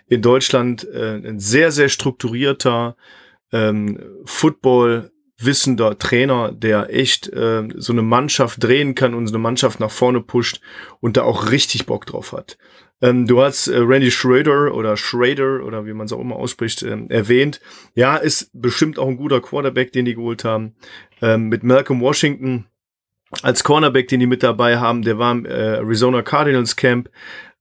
in 0.09 0.23
Deutschland. 0.23 0.87
Äh, 0.93 1.21
ein 1.27 1.41
sehr, 1.41 1.73
sehr 1.73 1.89
strukturierter 1.89 2.97
ähm, 3.53 3.99
Football 4.25 5.11
wissender 5.39 5.99
Trainer, 5.99 6.51
der 6.53 6.95
echt 6.95 7.29
äh, 7.29 7.69
so 7.77 7.93
eine 7.93 8.03
Mannschaft 8.03 8.63
drehen 8.63 8.95
kann 8.95 9.15
und 9.15 9.27
so 9.27 9.35
eine 9.35 9.43
Mannschaft 9.43 9.81
nach 9.81 9.91
vorne 9.91 10.21
pusht 10.21 10.61
und 11.01 11.17
da 11.17 11.23
auch 11.23 11.51
richtig 11.51 11.87
Bock 11.87 12.07
drauf 12.07 12.33
hat. 12.33 12.57
Ähm, 13.03 13.27
du 13.27 13.43
hast 13.43 13.69
äh, 13.69 13.79
Randy 13.79 14.11
Schrader 14.11 14.75
oder 14.75 14.97
Schrader 14.97 15.65
oder 15.65 15.87
wie 15.87 15.93
man 15.93 16.07
es 16.07 16.13
auch 16.13 16.21
immer 16.21 16.37
ausspricht, 16.37 16.83
ähm, 16.83 17.11
erwähnt. 17.11 17.61
Ja, 17.95 18.17
ist 18.17 18.51
bestimmt 18.55 18.99
auch 18.99 19.09
ein 19.09 19.17
guter 19.17 19.41
Quarterback, 19.41 19.93
den 19.93 20.07
die 20.07 20.15
geholt 20.15 20.45
haben. 20.45 20.75
Ähm, 21.21 21.49
mit 21.49 21.63
Malcolm 21.63 22.01
Washington 22.01 22.67
als 23.43 23.65
Cornerback, 23.65 24.09
den 24.09 24.21
die 24.21 24.27
mit 24.27 24.43
dabei 24.43 24.79
haben, 24.79 25.03
der 25.03 25.19
war 25.19 25.33
im 25.33 25.47
äh, 25.47 25.77
Arizona 25.77 26.23
Cardinals 26.23 26.77
Camp. 26.77 27.11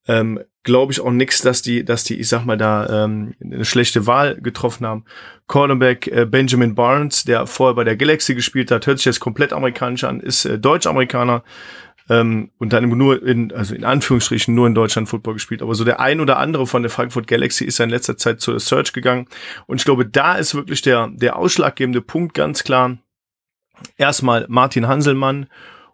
Ähm, 0.08 0.40
Glaube 0.64 0.92
ich 0.92 1.00
auch 1.00 1.12
nix, 1.12 1.42
dass 1.42 1.62
die, 1.62 1.86
dass 1.86 2.04
die, 2.04 2.20
ich 2.20 2.28
sag 2.28 2.44
mal, 2.44 2.58
da 2.58 3.06
ähm, 3.06 3.36
eine 3.40 3.66
schlechte 3.66 4.08
Wahl 4.08 4.42
getroffen 4.42 4.88
haben. 4.88 5.06
Cornerback 5.46 6.08
äh, 6.08 6.26
Benjamin 6.26 6.74
Barnes, 6.74 7.24
der 7.24 7.46
vorher 7.46 7.76
bei 7.76 7.84
der 7.84 7.96
Galaxy 7.96 8.34
gespielt 8.34 8.72
hat, 8.72 8.88
hört 8.88 8.98
sich 8.98 9.06
jetzt 9.06 9.20
komplett 9.20 9.54
amerikanisch 9.54 10.04
an, 10.06 10.22
ist 10.22 10.46
äh, 10.46 10.58
Deutsch-Amerikaner 10.58 11.44
ähm, 12.10 12.52
und 12.58 12.74
dann 12.74 12.88
nur 12.90 13.24
in, 13.24 13.52
also 13.54 13.76
in 13.76 13.84
Anführungsstrichen 13.84 14.54
nur 14.54 14.68
in 14.68 14.76
Deutschland 14.76 15.10
Football 15.10 15.36
gespielt. 15.36 15.62
Aber 15.62 15.76
so 15.76 15.84
der 15.84 16.00
ein 16.00 16.20
oder 16.20 16.38
andere 16.38 16.68
von 16.68 16.84
der 16.84 16.92
Frankfurt 16.92 17.28
Galaxy 17.28 17.66
ist 17.66 17.78
ja 17.78 17.86
in 17.86 17.92
letzter 17.92 18.18
Zeit 18.18 18.42
zur 18.42 18.60
Search 18.60 18.94
gegangen. 18.94 19.28
Und 19.68 19.78
ich 19.78 19.86
glaube, 19.86 20.06
da 20.06 20.36
ist 20.36 20.56
wirklich 20.56 20.82
der, 20.82 21.10
der 21.14 21.36
ausschlaggebende 21.38 22.02
Punkt 22.02 22.34
ganz 22.34 22.64
klar. 22.64 22.98
Erstmal 23.98 24.46
Martin 24.48 24.88
Hanselmann 24.88 25.48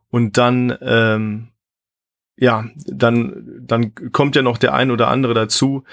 und 0.10 0.38
dann 0.38 0.78
ähm, 0.82 1.52
ja, 2.42 2.66
dann, 2.88 3.60
dann 3.62 3.94
kommt 4.12 4.36
ja 4.36 4.42
noch 4.42 4.58
der 4.58 4.74
ein 4.74 4.90
oder 4.90 5.10
andere 5.10 5.36
dazu, 5.36 5.84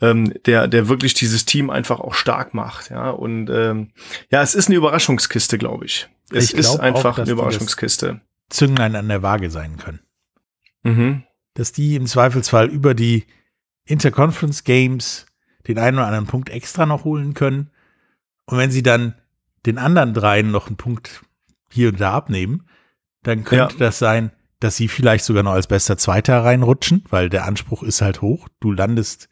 ähm, 0.00 0.34
der, 0.46 0.66
der 0.66 0.88
wirklich 0.88 1.14
dieses 1.14 1.44
Team 1.44 1.70
einfach 1.70 2.00
auch 2.00 2.14
stark 2.14 2.54
macht. 2.54 2.90
Ja, 2.90 3.10
und 3.10 3.48
ähm, 3.48 3.92
ja, 4.28 4.42
es 4.42 4.56
ist 4.56 4.66
eine 4.66 4.76
Überraschungskiste, 4.76 5.58
glaube 5.58 5.86
ich. 5.86 6.08
Es 6.30 6.50
Ich 6.50 6.54
ist 6.54 6.80
einfach 6.80 7.18
auch, 7.18 7.22
eine 7.22 7.30
Überraschungskiste. 7.30 8.20
Zünglein 8.52 8.96
an 8.96 9.08
der 9.08 9.22
Waage 9.22 9.50
sein 9.50 9.76
können. 9.76 10.00
Mhm. 10.82 11.22
Dass 11.54 11.72
die 11.72 11.96
im 11.96 12.06
Zweifelsfall 12.06 12.68
über 12.68 12.94
die 12.94 13.26
Interconference 13.84 14.64
Games 14.64 15.26
den 15.66 15.78
einen 15.78 15.98
oder 15.98 16.06
anderen 16.06 16.26
Punkt 16.26 16.48
extra 16.50 16.86
noch 16.86 17.04
holen 17.04 17.34
können. 17.34 17.70
Und 18.46 18.58
wenn 18.58 18.70
sie 18.70 18.82
dann 18.82 19.14
den 19.66 19.78
anderen 19.78 20.14
dreien 20.14 20.50
noch 20.50 20.66
einen 20.66 20.76
Punkt 20.76 21.22
hier 21.70 21.88
und 21.90 22.00
da 22.00 22.12
abnehmen, 22.12 22.66
dann 23.22 23.44
könnte 23.44 23.74
Ja. 23.74 23.78
das 23.78 23.98
sein, 23.98 24.32
dass 24.60 24.76
sie 24.76 24.88
vielleicht 24.88 25.24
sogar 25.24 25.42
noch 25.42 25.52
als 25.52 25.66
bester 25.66 25.96
Zweiter 25.96 26.44
reinrutschen, 26.44 27.04
weil 27.10 27.28
der 27.28 27.44
Anspruch 27.44 27.82
ist 27.82 28.02
halt 28.02 28.22
hoch. 28.22 28.48
Du 28.60 28.72
landest 28.72 29.28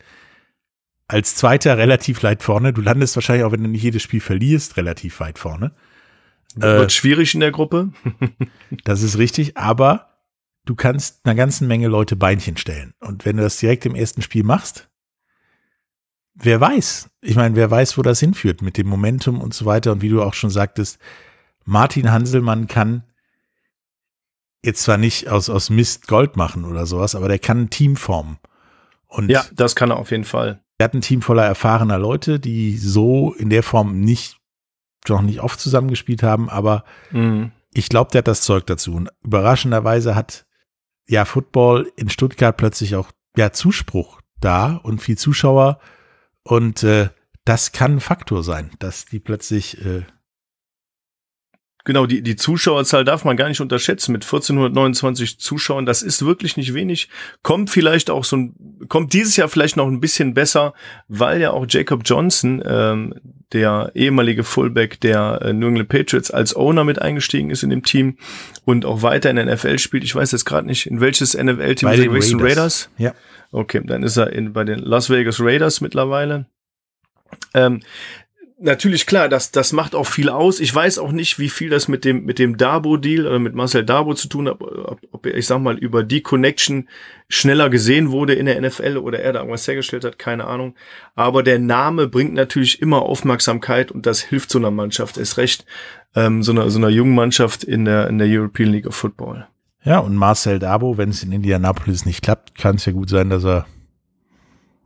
als 1.09 1.35
Zweiter 1.35 1.77
relativ 1.79 2.23
weit 2.23 2.43
vorne. 2.43 2.73
Du 2.73 2.81
landest 2.81 3.17
wahrscheinlich 3.17 3.45
auch, 3.45 3.53
wenn 3.53 3.63
du 3.65 3.69
nicht 3.69 3.83
jedes 3.83 4.03
Spiel 4.03 4.21
verlierst, 4.21 4.77
relativ 4.77 5.19
weit 5.21 5.39
vorne. 5.39 5.73
Äh, 6.57 6.61
Wird 6.63 6.93
schwierig 6.93 7.35
in 7.35 7.41
der 7.41 7.53
Gruppe. 7.53 7.91
Das 8.85 9.03
ist 9.03 9.19
richtig, 9.19 9.57
aber 9.57 10.11
du 10.65 10.75
kannst 10.75 11.25
einer 11.25 11.35
ganzen 11.35 11.67
Menge 11.67 11.89
Leute 11.89 12.15
Beinchen 12.17 12.57
stellen. 12.57 12.95
Und 13.01 13.25
wenn 13.25 13.37
du 13.37 13.43
das 13.43 13.59
direkt 13.59 13.85
im 13.87 13.95
ersten 13.97 14.23
Spiel 14.23 14.45
machst, 14.45 14.89
wer 16.35 16.61
weiß? 16.61 17.11
Ich 17.21 17.35
meine, 17.37 17.57
wer 17.57 17.71
weiß, 17.71 17.99
wo 17.99 18.03
das 18.03 18.21
hinführt 18.21 18.63
mit 18.63 18.77
dem 18.79 18.87
Momentum 18.87 19.41
und 19.41 19.55
so 19.55 19.65
weiter. 19.67 19.93
Und 19.93 20.03
wie 20.03 20.09
du 20.09 20.23
auch 20.23 20.35
schon 20.35 20.51
sagtest, 20.51 20.99
Martin 21.65 22.11
Hanselmann 22.13 22.67
kann 22.69 23.05
jetzt 24.65 24.83
zwar 24.83 24.97
nicht 24.99 25.29
aus, 25.29 25.49
aus 25.51 25.71
Mist 25.71 26.07
Gold 26.07 26.37
machen 26.37 26.65
oder 26.65 26.87
sowas, 26.87 27.15
aber 27.15 27.29
der 27.29 27.39
kann 27.39 27.63
ein 27.63 27.71
Team 27.71 27.97
formen. 27.97 28.39
Und 29.07 29.31
Ja, 29.31 29.45
das 29.53 29.75
kann 29.75 29.91
er 29.91 29.97
auf 29.97 30.11
jeden 30.11 30.25
Fall. 30.25 30.63
er 30.79 30.85
hat 30.85 30.95
ein 30.95 31.01
Team 31.01 31.23
voller 31.23 31.45
erfahrener 31.45 31.99
Leute, 31.99 32.39
die 32.41 32.77
so 32.77 33.35
in 33.35 33.51
der 33.51 33.63
Form 33.63 34.01
nicht, 34.01 34.40
noch 35.09 35.23
nicht 35.23 35.41
oft 35.41 35.59
zusammengespielt 35.61 36.23
haben, 36.23 36.49
aber 36.51 36.85
Mhm. 37.11 37.53
ich 37.73 37.89
glaube, 37.89 38.11
der 38.11 38.19
hat 38.21 38.29
das 38.29 38.43
Zeug 38.43 38.67
dazu. 38.67 38.95
Und 38.95 39.11
überraschenderweise 39.23 40.15
hat 40.15 40.47
ja 41.09 41.25
Football 41.25 41.91
in 41.97 42.09
Stuttgart 42.09 42.57
plötzlich 42.57 42.95
auch 42.97 43.11
ja 43.37 43.53
Zuspruch 43.53 44.21
da 44.41 44.77
und 44.83 45.01
viel 45.03 45.19
Zuschauer. 45.19 45.79
Und 46.43 46.83
äh, 46.83 47.11
das 47.45 47.73
kann 47.73 47.97
ein 47.97 48.01
Faktor 48.01 48.43
sein, 48.45 48.71
dass 48.79 49.07
die 49.07 49.21
plötzlich 49.21 49.85
äh, 49.85 50.05
Genau, 51.85 52.07
die, 52.07 52.23
die 52.23 52.37
Zuschauerzahl 52.37 53.05
darf 53.05 53.25
man 53.25 53.37
gar 53.37 53.49
nicht 53.49 53.61
unterschätzen. 53.61 54.13
Mit 54.13 54.25
1429 54.25 55.39
Zuschauern, 55.39 55.87
das 55.87 56.03
ist 56.03 56.25
wirklich 56.25 56.57
nicht 56.57 56.75
wenig. 56.75 57.09
Kommt 57.43 57.71
vielleicht 57.71 58.11
auch 58.11 58.25
so 58.25 58.37
ein, 58.37 58.55
kommt 58.89 59.13
dieses 59.13 59.37
Jahr 59.37 59.49
vielleicht 59.49 59.77
noch 59.77 59.87
ein 59.87 60.01
bisschen 60.01 60.35
besser, 60.35 60.75
weil 61.09 61.41
ja 61.41 61.53
auch 61.53 61.67
Jacob 61.69 62.03
Johnson, 62.05 62.63
ähm, 62.67 63.15
der 63.53 63.93
ehemalige 63.95 64.45
Fullback 64.45 65.01
der 65.01 65.41
äh, 65.43 65.53
New 65.53 65.69
England 65.69 65.89
Patriots, 65.89 66.31
als 66.31 66.55
Owner 66.55 66.85
mit 66.85 67.01
eingestiegen 67.01 67.51
ist 67.51 67.63
in 67.63 67.71
dem 67.71 67.83
Team 67.83 68.17
und 68.65 68.85
auch 68.85 69.03
weiter 69.03 69.31
in 69.31 69.37
der 69.37 69.47
NFL 69.47 69.79
spielt. 69.79 70.05
Ich 70.05 70.15
weiß 70.15 70.33
jetzt 70.33 70.45
gerade 70.45 70.67
nicht, 70.67 70.87
in 70.87 71.01
welches 71.01 71.35
NFL-Team 71.35 71.89
bei 71.89 71.97
den? 71.97 72.11
Raiders. 72.11 72.35
Raiders? 72.41 72.91
Ja. 72.99 73.15
Okay, 73.53 73.83
dann 73.85 74.03
ist 74.03 74.17
er 74.17 74.33
in, 74.33 74.53
bei 74.53 74.65
den 74.65 74.79
Las 74.79 75.11
Vegas 75.11 75.41
Raiders 75.41 75.81
mittlerweile. 75.81 76.47
Ähm, 77.55 77.81
natürlich 78.61 79.07
klar, 79.07 79.29
das, 79.29 79.51
das 79.51 79.73
macht 79.73 79.95
auch 79.95 80.07
viel 80.07 80.29
aus. 80.29 80.61
Ich 80.61 80.75
weiß 80.75 80.99
auch 80.99 81.13
nicht, 81.13 81.39
wie 81.39 81.49
viel 81.49 81.71
das 81.71 81.89
mit 81.89 82.05
dem, 82.05 82.25
mit 82.25 82.39
dem 82.39 82.57
Dabo-Deal 82.57 83.27
oder 83.27 83.39
mit 83.39 83.55
Marcel 83.55 83.85
Dabo 83.85 84.15
zu 84.15 84.29
tun 84.29 84.49
hat, 84.49 84.61
ob, 84.61 85.01
ob 85.11 85.27
er, 85.27 85.35
ich 85.35 85.47
sag 85.47 85.61
mal, 85.61 85.79
über 85.79 86.05
die 86.05 86.21
Connection 86.21 86.89
schneller 87.29 87.71
gesehen 87.71 88.11
wurde 88.11 88.35
in 88.35 88.47
der 88.47 88.61
NFL 88.61 88.99
oder 88.99 89.21
er 89.21 89.33
da 89.33 89.41
irgendwas 89.41 89.67
hergestellt 89.67 90.05
hat, 90.05 90.19
keine 90.19 90.45
Ahnung. 90.45 90.75
Aber 91.15 91.43
der 91.43 91.59
Name 91.59 92.07
bringt 92.07 92.35
natürlich 92.35 92.81
immer 92.83 93.03
Aufmerksamkeit 93.03 93.91
und 93.91 94.07
das 94.07 94.21
hilft 94.21 94.51
so 94.51 94.59
einer 94.59 94.71
Mannschaft, 94.71 95.17
ist 95.17 95.39
recht, 95.39 95.65
ähm, 96.15 96.43
so 96.43 96.53
einer, 96.53 96.71
so 96.71 96.79
einer 96.79 96.91
jungen 96.91 97.15
Mannschaft 97.15 97.65
in 97.65 97.85
der, 97.87 98.09
in 98.09 98.19
der 98.19 98.29
European 98.29 98.71
League 98.71 98.87
of 98.87 98.95
Football. 98.95 99.47
Ja, 99.83 99.99
und 99.99 100.15
Marcel 100.15 100.59
Dabo, 100.59 100.99
wenn 100.99 101.09
es 101.09 101.23
in 101.23 101.33
Indianapolis 101.33 102.05
nicht 102.05 102.23
klappt, 102.23 102.59
kann 102.59 102.77
es 102.77 102.85
ja 102.85 102.93
gut 102.93 103.09
sein, 103.09 103.31
dass 103.31 103.45
er, 103.45 103.67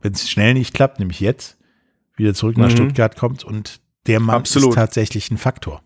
wenn 0.01 0.13
es 0.13 0.29
schnell 0.29 0.53
nicht 0.53 0.73
klappt, 0.73 0.99
nämlich 0.99 1.19
jetzt, 1.19 1.57
wieder 2.17 2.33
zurück 2.33 2.57
nach 2.57 2.69
Mhm. 2.69 2.75
Stuttgart 2.75 3.15
kommt 3.15 3.43
und 3.43 3.79
der 4.07 4.19
Mann 4.19 4.35
Absolut. 4.35 4.69
ist 4.69 4.75
tatsächlich 4.75 5.31
ein 5.31 5.37
Faktor. 5.37 5.81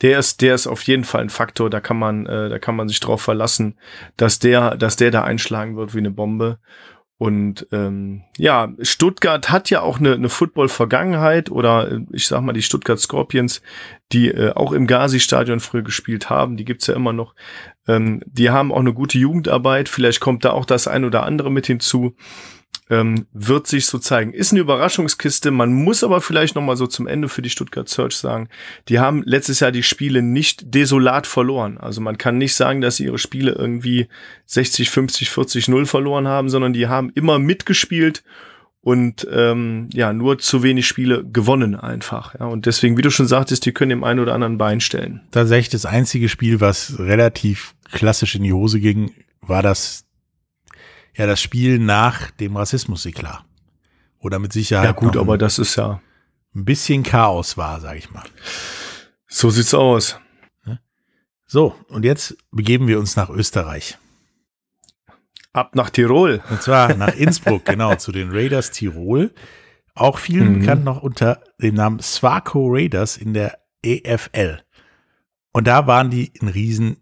Der 0.00 0.18
ist, 0.18 0.42
der 0.42 0.54
ist 0.54 0.66
auf 0.66 0.82
jeden 0.82 1.04
Fall 1.04 1.22
ein 1.22 1.30
Faktor. 1.30 1.70
Da 1.70 1.80
kann 1.80 1.98
man, 1.98 2.24
äh, 2.26 2.48
da 2.48 2.58
kann 2.58 2.76
man 2.76 2.88
sich 2.88 3.00
drauf 3.00 3.20
verlassen, 3.20 3.76
dass 4.16 4.38
der, 4.38 4.76
dass 4.76 4.96
der 4.96 5.10
da 5.10 5.24
einschlagen 5.24 5.76
wird 5.76 5.92
wie 5.94 5.98
eine 5.98 6.12
Bombe. 6.12 6.58
Und 7.20 7.66
ähm, 7.72 8.22
ja, 8.36 8.72
Stuttgart 8.80 9.50
hat 9.50 9.70
ja 9.70 9.80
auch 9.80 9.98
eine, 9.98 10.12
eine 10.14 10.28
Football-Vergangenheit 10.28 11.50
oder 11.50 11.90
äh, 11.90 12.00
ich 12.12 12.28
sag 12.28 12.42
mal 12.42 12.52
die 12.52 12.62
Stuttgart 12.62 13.00
Scorpions, 13.00 13.60
die 14.12 14.28
äh, 14.28 14.52
auch 14.52 14.70
im 14.70 14.86
Gazi-Stadion 14.86 15.58
früher 15.58 15.82
gespielt 15.82 16.30
haben, 16.30 16.56
die 16.56 16.64
gibt's 16.64 16.86
ja 16.86 16.94
immer 16.94 17.12
noch. 17.12 17.34
Ähm, 17.88 18.22
die 18.24 18.50
haben 18.50 18.70
auch 18.70 18.78
eine 18.78 18.94
gute 18.94 19.18
Jugendarbeit. 19.18 19.88
Vielleicht 19.88 20.20
kommt 20.20 20.44
da 20.44 20.52
auch 20.52 20.64
das 20.64 20.86
ein 20.86 21.04
oder 21.04 21.24
andere 21.24 21.50
mit 21.50 21.66
hinzu. 21.66 22.14
Ähm, 22.90 23.26
wird 23.32 23.66
sich 23.66 23.84
so 23.84 23.98
zeigen. 23.98 24.32
Ist 24.32 24.52
eine 24.52 24.60
Überraschungskiste. 24.60 25.50
Man 25.50 25.72
muss 25.72 26.02
aber 26.02 26.22
vielleicht 26.22 26.54
noch 26.54 26.62
mal 26.62 26.76
so 26.76 26.86
zum 26.86 27.06
Ende 27.06 27.28
für 27.28 27.42
die 27.42 27.50
Stuttgart 27.50 27.88
Search 27.88 28.16
sagen, 28.16 28.48
die 28.88 28.98
haben 28.98 29.22
letztes 29.26 29.60
Jahr 29.60 29.72
die 29.72 29.82
Spiele 29.82 30.22
nicht 30.22 30.74
desolat 30.74 31.26
verloren. 31.26 31.76
Also 31.76 32.00
man 32.00 32.16
kann 32.16 32.38
nicht 32.38 32.54
sagen, 32.54 32.80
dass 32.80 32.96
sie 32.96 33.04
ihre 33.04 33.18
Spiele 33.18 33.52
irgendwie 33.52 34.08
60, 34.46 34.88
50, 34.88 35.28
40, 35.28 35.68
0 35.68 35.84
verloren 35.84 36.28
haben, 36.28 36.48
sondern 36.48 36.72
die 36.72 36.86
haben 36.86 37.10
immer 37.14 37.38
mitgespielt 37.38 38.22
und 38.80 39.26
ähm, 39.30 39.90
ja, 39.92 40.14
nur 40.14 40.38
zu 40.38 40.62
wenig 40.62 40.86
Spiele 40.86 41.24
gewonnen 41.24 41.74
einfach. 41.74 42.34
Ja, 42.38 42.46
und 42.46 42.64
deswegen, 42.64 42.96
wie 42.96 43.02
du 43.02 43.10
schon 43.10 43.26
sagtest, 43.26 43.66
die 43.66 43.72
können 43.72 43.90
dem 43.90 44.04
einen 44.04 44.20
oder 44.20 44.32
anderen 44.32 44.56
Bein 44.56 44.80
stellen. 44.80 45.20
Tatsächlich 45.30 45.68
das 45.68 45.84
einzige 45.84 46.28
Spiel, 46.30 46.60
was 46.60 46.98
relativ 46.98 47.74
klassisch 47.92 48.34
in 48.34 48.44
die 48.44 48.52
Hose 48.52 48.80
ging, 48.80 49.12
war 49.42 49.62
das 49.62 50.04
ja 51.18 51.26
das 51.26 51.40
Spiel 51.40 51.78
nach 51.78 52.30
dem 52.30 52.56
Rassismus-Eklat. 52.56 53.44
Oder 54.20 54.38
mit 54.38 54.52
Sicherheit 54.52 54.86
Ja 54.86 54.92
gut, 54.92 55.16
aber 55.16 55.34
ein, 55.34 55.38
das 55.38 55.58
ist 55.58 55.76
ja, 55.76 56.00
ein 56.54 56.64
bisschen 56.64 57.02
Chaos 57.02 57.56
war, 57.56 57.80
sag 57.80 57.96
ich 57.96 58.10
mal. 58.10 58.24
so 59.28 59.50
sieht's 59.50 59.74
aus. 59.74 60.18
So, 61.50 61.74
und 61.88 62.04
jetzt 62.04 62.36
begeben 62.50 62.88
wir 62.88 62.98
uns 62.98 63.16
nach 63.16 63.30
Österreich. 63.30 63.96
Ab 65.54 65.74
nach 65.74 65.88
Tirol. 65.90 66.42
Und 66.50 66.60
zwar 66.62 66.94
nach 66.94 67.14
Innsbruck, 67.14 67.64
genau, 67.66 67.94
zu 67.94 68.12
den 68.12 68.30
Raiders 68.30 68.70
Tirol. 68.70 69.32
Auch 69.94 70.18
vielen 70.18 70.52
Mhm. 70.54 70.60
bekannt 70.60 70.84
noch 70.84 71.02
unter 71.02 71.42
dem 71.60 71.74
Namen 71.74 72.00
Swaco 72.00 72.68
Raiders 72.70 73.16
in 73.16 73.32
der 73.34 73.58
EFL. 73.82 74.60
Und 75.52 75.66
da 75.66 75.86
waren 75.86 76.10
die 76.10 76.32
ein 76.42 76.48
riesen, 76.48 76.98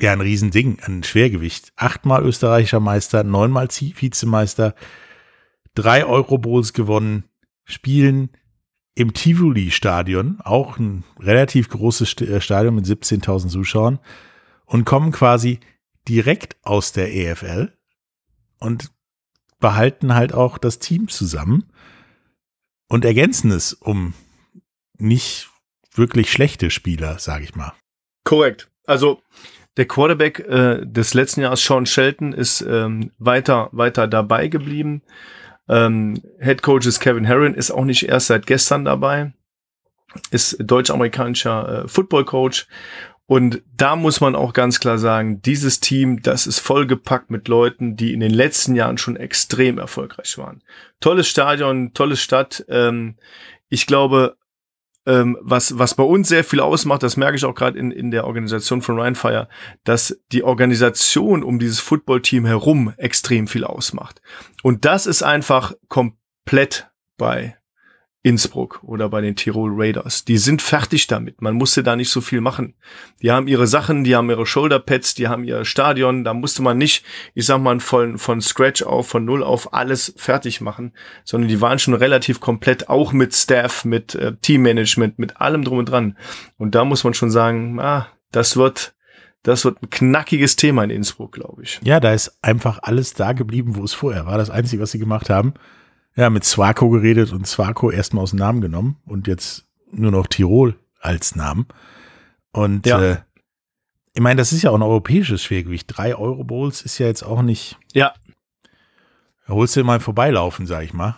ja, 0.00 0.12
ein 0.12 0.20
riesen 0.20 0.50
Ding, 0.50 0.78
ein 0.82 1.02
Schwergewicht. 1.02 1.72
Achtmal 1.76 2.24
österreichischer 2.24 2.80
Meister, 2.80 3.24
neunmal 3.24 3.68
Vizemeister, 3.68 4.74
drei 5.74 6.04
Euro 6.04 6.38
Bowls 6.38 6.72
gewonnen, 6.72 7.24
spielen 7.64 8.30
im 8.94 9.12
Tivoli-Stadion, 9.12 10.40
auch 10.40 10.78
ein 10.78 11.04
relativ 11.20 11.68
großes 11.68 12.14
äh, 12.20 12.40
Stadion 12.40 12.74
mit 12.74 12.84
17.000 12.84 13.48
Zuschauern 13.48 13.98
und 14.66 14.84
kommen 14.84 15.12
quasi 15.12 15.60
direkt 16.08 16.56
aus 16.62 16.92
der 16.92 17.14
EFL 17.14 17.72
und 18.58 18.90
behalten 19.60 20.14
halt 20.14 20.32
auch 20.32 20.58
das 20.58 20.78
Team 20.78 21.08
zusammen 21.08 21.70
und 22.88 23.04
ergänzen 23.04 23.50
es 23.50 23.72
um 23.72 24.14
nicht 24.96 25.48
wirklich 25.92 26.32
schlechte 26.32 26.70
Spieler, 26.70 27.18
sage 27.18 27.44
ich 27.44 27.54
mal. 27.54 27.72
Korrekt. 28.24 28.70
Also 28.84 29.22
der 29.78 29.86
Quarterback 29.86 30.40
äh, 30.40 30.84
des 30.84 31.14
letzten 31.14 31.40
Jahres, 31.40 31.64
Sean 31.64 31.86
Shelton, 31.86 32.32
ist 32.32 32.60
ähm, 32.60 33.12
weiter, 33.18 33.68
weiter 33.70 34.08
dabei 34.08 34.48
geblieben. 34.48 35.02
Ähm, 35.68 36.20
Head 36.40 36.62
Coach 36.62 36.86
ist 36.86 36.98
Kevin 36.98 37.24
Herron, 37.24 37.54
ist 37.54 37.70
auch 37.70 37.84
nicht 37.84 38.08
erst 38.08 38.26
seit 38.26 38.46
gestern 38.46 38.84
dabei, 38.84 39.32
ist 40.30 40.56
deutsch-amerikanischer 40.58 41.84
äh, 41.84 41.88
Football 41.88 42.24
Coach 42.24 42.66
Und 43.26 43.62
da 43.76 43.94
muss 43.94 44.20
man 44.20 44.34
auch 44.34 44.52
ganz 44.52 44.80
klar 44.80 44.98
sagen, 44.98 45.42
dieses 45.42 45.78
Team, 45.78 46.22
das 46.22 46.46
ist 46.46 46.58
vollgepackt 46.58 47.30
mit 47.30 47.46
Leuten, 47.46 47.94
die 47.94 48.14
in 48.14 48.20
den 48.20 48.32
letzten 48.32 48.74
Jahren 48.74 48.98
schon 48.98 49.16
extrem 49.16 49.78
erfolgreich 49.78 50.38
waren. 50.38 50.62
Tolles 50.98 51.28
Stadion, 51.28 51.92
tolle 51.92 52.16
Stadt. 52.16 52.64
Ähm, 52.68 53.16
ich 53.68 53.86
glaube, 53.86 54.37
ähm, 55.08 55.38
was, 55.40 55.78
was 55.78 55.94
bei 55.94 56.04
uns 56.04 56.28
sehr 56.28 56.44
viel 56.44 56.60
ausmacht, 56.60 57.02
das 57.02 57.16
merke 57.16 57.36
ich 57.36 57.44
auch 57.46 57.54
gerade 57.54 57.78
in, 57.78 57.90
in 57.90 58.10
der 58.10 58.26
Organisation 58.26 58.82
von 58.82 59.00
Rheinfire, 59.00 59.48
dass 59.82 60.20
die 60.32 60.44
Organisation 60.44 61.42
um 61.42 61.58
dieses 61.58 61.80
Footballteam 61.80 62.44
herum 62.44 62.92
extrem 62.98 63.48
viel 63.48 63.64
ausmacht. 63.64 64.20
Und 64.62 64.84
das 64.84 65.06
ist 65.06 65.22
einfach 65.22 65.72
komplett 65.88 66.90
bei 67.16 67.57
Innsbruck 68.22 68.80
oder 68.82 69.08
bei 69.08 69.20
den 69.20 69.36
Tirol 69.36 69.70
Raiders. 69.74 70.24
Die 70.24 70.38
sind 70.38 70.60
fertig 70.60 71.06
damit. 71.06 71.40
Man 71.40 71.54
musste 71.54 71.84
da 71.84 71.94
nicht 71.94 72.10
so 72.10 72.20
viel 72.20 72.40
machen. 72.40 72.74
Die 73.22 73.30
haben 73.30 73.46
ihre 73.46 73.68
Sachen, 73.68 74.02
die 74.02 74.16
haben 74.16 74.28
ihre 74.28 74.44
Shoulderpads, 74.44 75.14
die 75.14 75.28
haben 75.28 75.44
ihr 75.44 75.64
Stadion. 75.64 76.24
Da 76.24 76.34
musste 76.34 76.62
man 76.62 76.78
nicht, 76.78 77.04
ich 77.34 77.46
sag 77.46 77.60
mal, 77.60 77.78
von, 77.78 78.18
von 78.18 78.40
Scratch 78.40 78.82
auf, 78.82 79.08
von 79.08 79.24
Null 79.24 79.44
auf 79.44 79.72
alles 79.72 80.14
fertig 80.16 80.60
machen, 80.60 80.92
sondern 81.24 81.48
die 81.48 81.60
waren 81.60 81.78
schon 81.78 81.94
relativ 81.94 82.40
komplett, 82.40 82.88
auch 82.88 83.12
mit 83.12 83.34
Staff, 83.34 83.84
mit 83.84 84.16
äh, 84.16 84.34
Teammanagement, 84.36 85.18
mit 85.20 85.40
allem 85.40 85.62
drum 85.62 85.78
und 85.78 85.88
dran. 85.88 86.18
Und 86.56 86.74
da 86.74 86.84
muss 86.84 87.04
man 87.04 87.14
schon 87.14 87.30
sagen, 87.30 87.78
ah, 87.78 88.08
das 88.32 88.56
wird, 88.56 88.94
das 89.44 89.64
wird 89.64 89.80
ein 89.80 89.90
knackiges 89.90 90.56
Thema 90.56 90.82
in 90.82 90.90
Innsbruck, 90.90 91.32
glaube 91.32 91.62
ich. 91.62 91.78
Ja, 91.84 92.00
da 92.00 92.12
ist 92.12 92.36
einfach 92.42 92.80
alles 92.82 93.14
da 93.14 93.32
geblieben, 93.32 93.76
wo 93.76 93.84
es 93.84 93.94
vorher 93.94 94.26
war. 94.26 94.38
Das 94.38 94.50
Einzige, 94.50 94.82
was 94.82 94.90
sie 94.90 94.98
gemacht 94.98 95.30
haben, 95.30 95.54
ja, 96.18 96.30
mit 96.30 96.44
Swako 96.44 96.90
geredet 96.90 97.32
und 97.32 97.46
Swako 97.46 97.92
erstmal 97.92 98.24
aus 98.24 98.30
dem 98.30 98.40
Namen 98.40 98.60
genommen 98.60 98.96
und 99.06 99.28
jetzt 99.28 99.68
nur 99.92 100.10
noch 100.10 100.26
Tirol 100.26 100.74
als 100.98 101.36
Namen. 101.36 101.66
Und 102.50 102.86
ja. 102.86 103.00
äh, 103.00 103.16
ich 104.14 104.20
meine, 104.20 104.38
das 104.38 104.52
ist 104.52 104.62
ja 104.62 104.70
auch 104.70 104.74
ein 104.74 104.82
europäisches 104.82 105.44
Schwergewicht. 105.44 105.86
Drei 105.86 106.16
Euro 106.16 106.42
Bowls 106.42 106.82
ist 106.82 106.98
ja 106.98 107.06
jetzt 107.06 107.22
auch 107.22 107.42
nicht. 107.42 107.78
Ja. 107.92 108.14
Da 109.46 109.54
holst 109.54 109.76
du 109.76 109.84
mal 109.84 110.00
vorbeilaufen, 110.00 110.66
sag 110.66 110.82
ich 110.82 110.92
mal. 110.92 111.16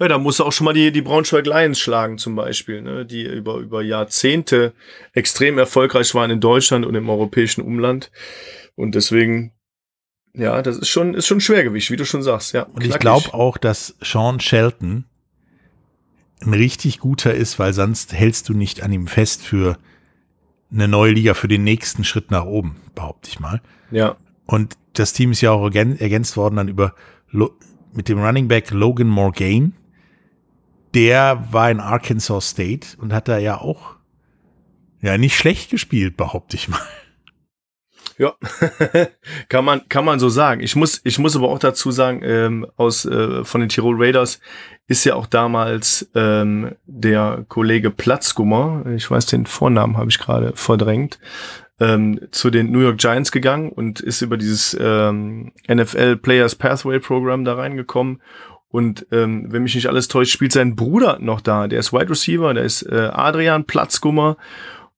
Ja, 0.00 0.08
da 0.08 0.16
musst 0.16 0.38
du 0.38 0.44
auch 0.44 0.52
schon 0.52 0.64
mal 0.64 0.72
die, 0.72 0.90
die 0.90 1.02
Braunschweig 1.02 1.44
Lions 1.44 1.78
schlagen, 1.78 2.16
zum 2.16 2.34
Beispiel, 2.34 2.80
ne? 2.80 3.04
die 3.04 3.24
über, 3.24 3.56
über 3.56 3.82
Jahrzehnte 3.82 4.72
extrem 5.12 5.58
erfolgreich 5.58 6.14
waren 6.14 6.30
in 6.30 6.40
Deutschland 6.40 6.86
und 6.86 6.94
im 6.94 7.10
europäischen 7.10 7.60
Umland. 7.60 8.10
Und 8.74 8.94
deswegen 8.94 9.52
ja, 10.34 10.62
das 10.62 10.78
ist 10.78 10.88
schon, 10.88 11.14
ist 11.14 11.26
schon 11.26 11.40
Schwergewicht, 11.40 11.90
wie 11.90 11.96
du 11.96 12.04
schon 12.04 12.22
sagst, 12.22 12.52
ja. 12.52 12.64
Und 12.64 12.84
ich 12.84 12.98
glaube 12.98 13.34
auch, 13.34 13.56
dass 13.58 13.96
Sean 14.00 14.40
Shelton 14.40 15.04
ein 16.40 16.54
richtig 16.54 17.00
guter 17.00 17.34
ist, 17.34 17.58
weil 17.58 17.72
sonst 17.72 18.12
hältst 18.12 18.48
du 18.48 18.54
nicht 18.54 18.82
an 18.82 18.92
ihm 18.92 19.06
fest 19.06 19.42
für 19.42 19.76
eine 20.70 20.86
neue 20.86 21.12
Liga, 21.12 21.34
für 21.34 21.48
den 21.48 21.64
nächsten 21.64 22.04
Schritt 22.04 22.30
nach 22.30 22.44
oben, 22.44 22.76
behaupte 22.94 23.30
ich 23.30 23.40
mal. 23.40 23.60
Ja. 23.90 24.16
Und 24.46 24.76
das 24.92 25.12
Team 25.12 25.32
ist 25.32 25.40
ja 25.40 25.50
auch 25.52 25.70
ergänzt 25.70 26.36
worden 26.36 26.56
dann 26.56 26.68
über 26.68 26.94
mit 27.92 28.08
dem 28.08 28.18
Running 28.18 28.48
Back 28.48 28.70
Logan 28.70 29.08
Morgaine. 29.08 29.72
Der 30.94 31.46
war 31.52 31.70
in 31.70 31.80
Arkansas 31.80 32.50
State 32.50 32.96
und 32.98 33.12
hat 33.12 33.28
da 33.28 33.38
ja 33.38 33.60
auch 33.60 33.96
ja 35.00 35.18
nicht 35.18 35.36
schlecht 35.36 35.70
gespielt, 35.70 36.16
behaupte 36.16 36.56
ich 36.56 36.68
mal. 36.68 36.80
Ja, 38.18 38.34
kann 39.48 39.64
man 39.64 39.88
kann 39.88 40.04
man 40.04 40.18
so 40.18 40.28
sagen. 40.28 40.60
Ich 40.60 40.74
muss 40.74 41.00
ich 41.04 41.18
muss 41.20 41.36
aber 41.36 41.48
auch 41.48 41.60
dazu 41.60 41.92
sagen, 41.92 42.20
ähm, 42.24 42.66
aus 42.76 43.04
äh, 43.04 43.44
von 43.44 43.60
den 43.60 43.68
Tirol 43.68 43.96
Raiders 43.96 44.40
ist 44.88 45.04
ja 45.04 45.14
auch 45.14 45.26
damals 45.26 46.10
ähm, 46.16 46.74
der 46.86 47.44
Kollege 47.48 47.90
Platzgummer, 47.90 48.84
ich 48.96 49.08
weiß 49.08 49.26
den 49.26 49.46
Vornamen 49.46 49.96
habe 49.96 50.10
ich 50.10 50.18
gerade 50.18 50.52
verdrängt, 50.56 51.20
ähm, 51.78 52.20
zu 52.32 52.50
den 52.50 52.72
New 52.72 52.80
York 52.80 52.98
Giants 52.98 53.30
gegangen 53.30 53.70
und 53.70 54.00
ist 54.00 54.20
über 54.20 54.36
dieses 54.36 54.76
ähm, 54.80 55.52
NFL 55.72 56.16
Players 56.16 56.56
Pathway 56.56 56.98
Program 56.98 57.44
da 57.44 57.54
reingekommen 57.54 58.20
und 58.70 59.06
ähm, 59.12 59.46
wenn 59.50 59.62
mich 59.62 59.74
nicht 59.74 59.86
alles 59.86 60.08
täuscht, 60.08 60.32
spielt 60.32 60.52
sein 60.52 60.76
Bruder 60.76 61.18
noch 61.20 61.40
da. 61.40 61.68
Der 61.68 61.78
ist 61.78 61.92
Wide 61.92 62.10
Receiver, 62.10 62.52
der 62.52 62.64
ist 62.64 62.82
äh, 62.82 63.10
Adrian 63.12 63.64
Platzgummer 63.64 64.36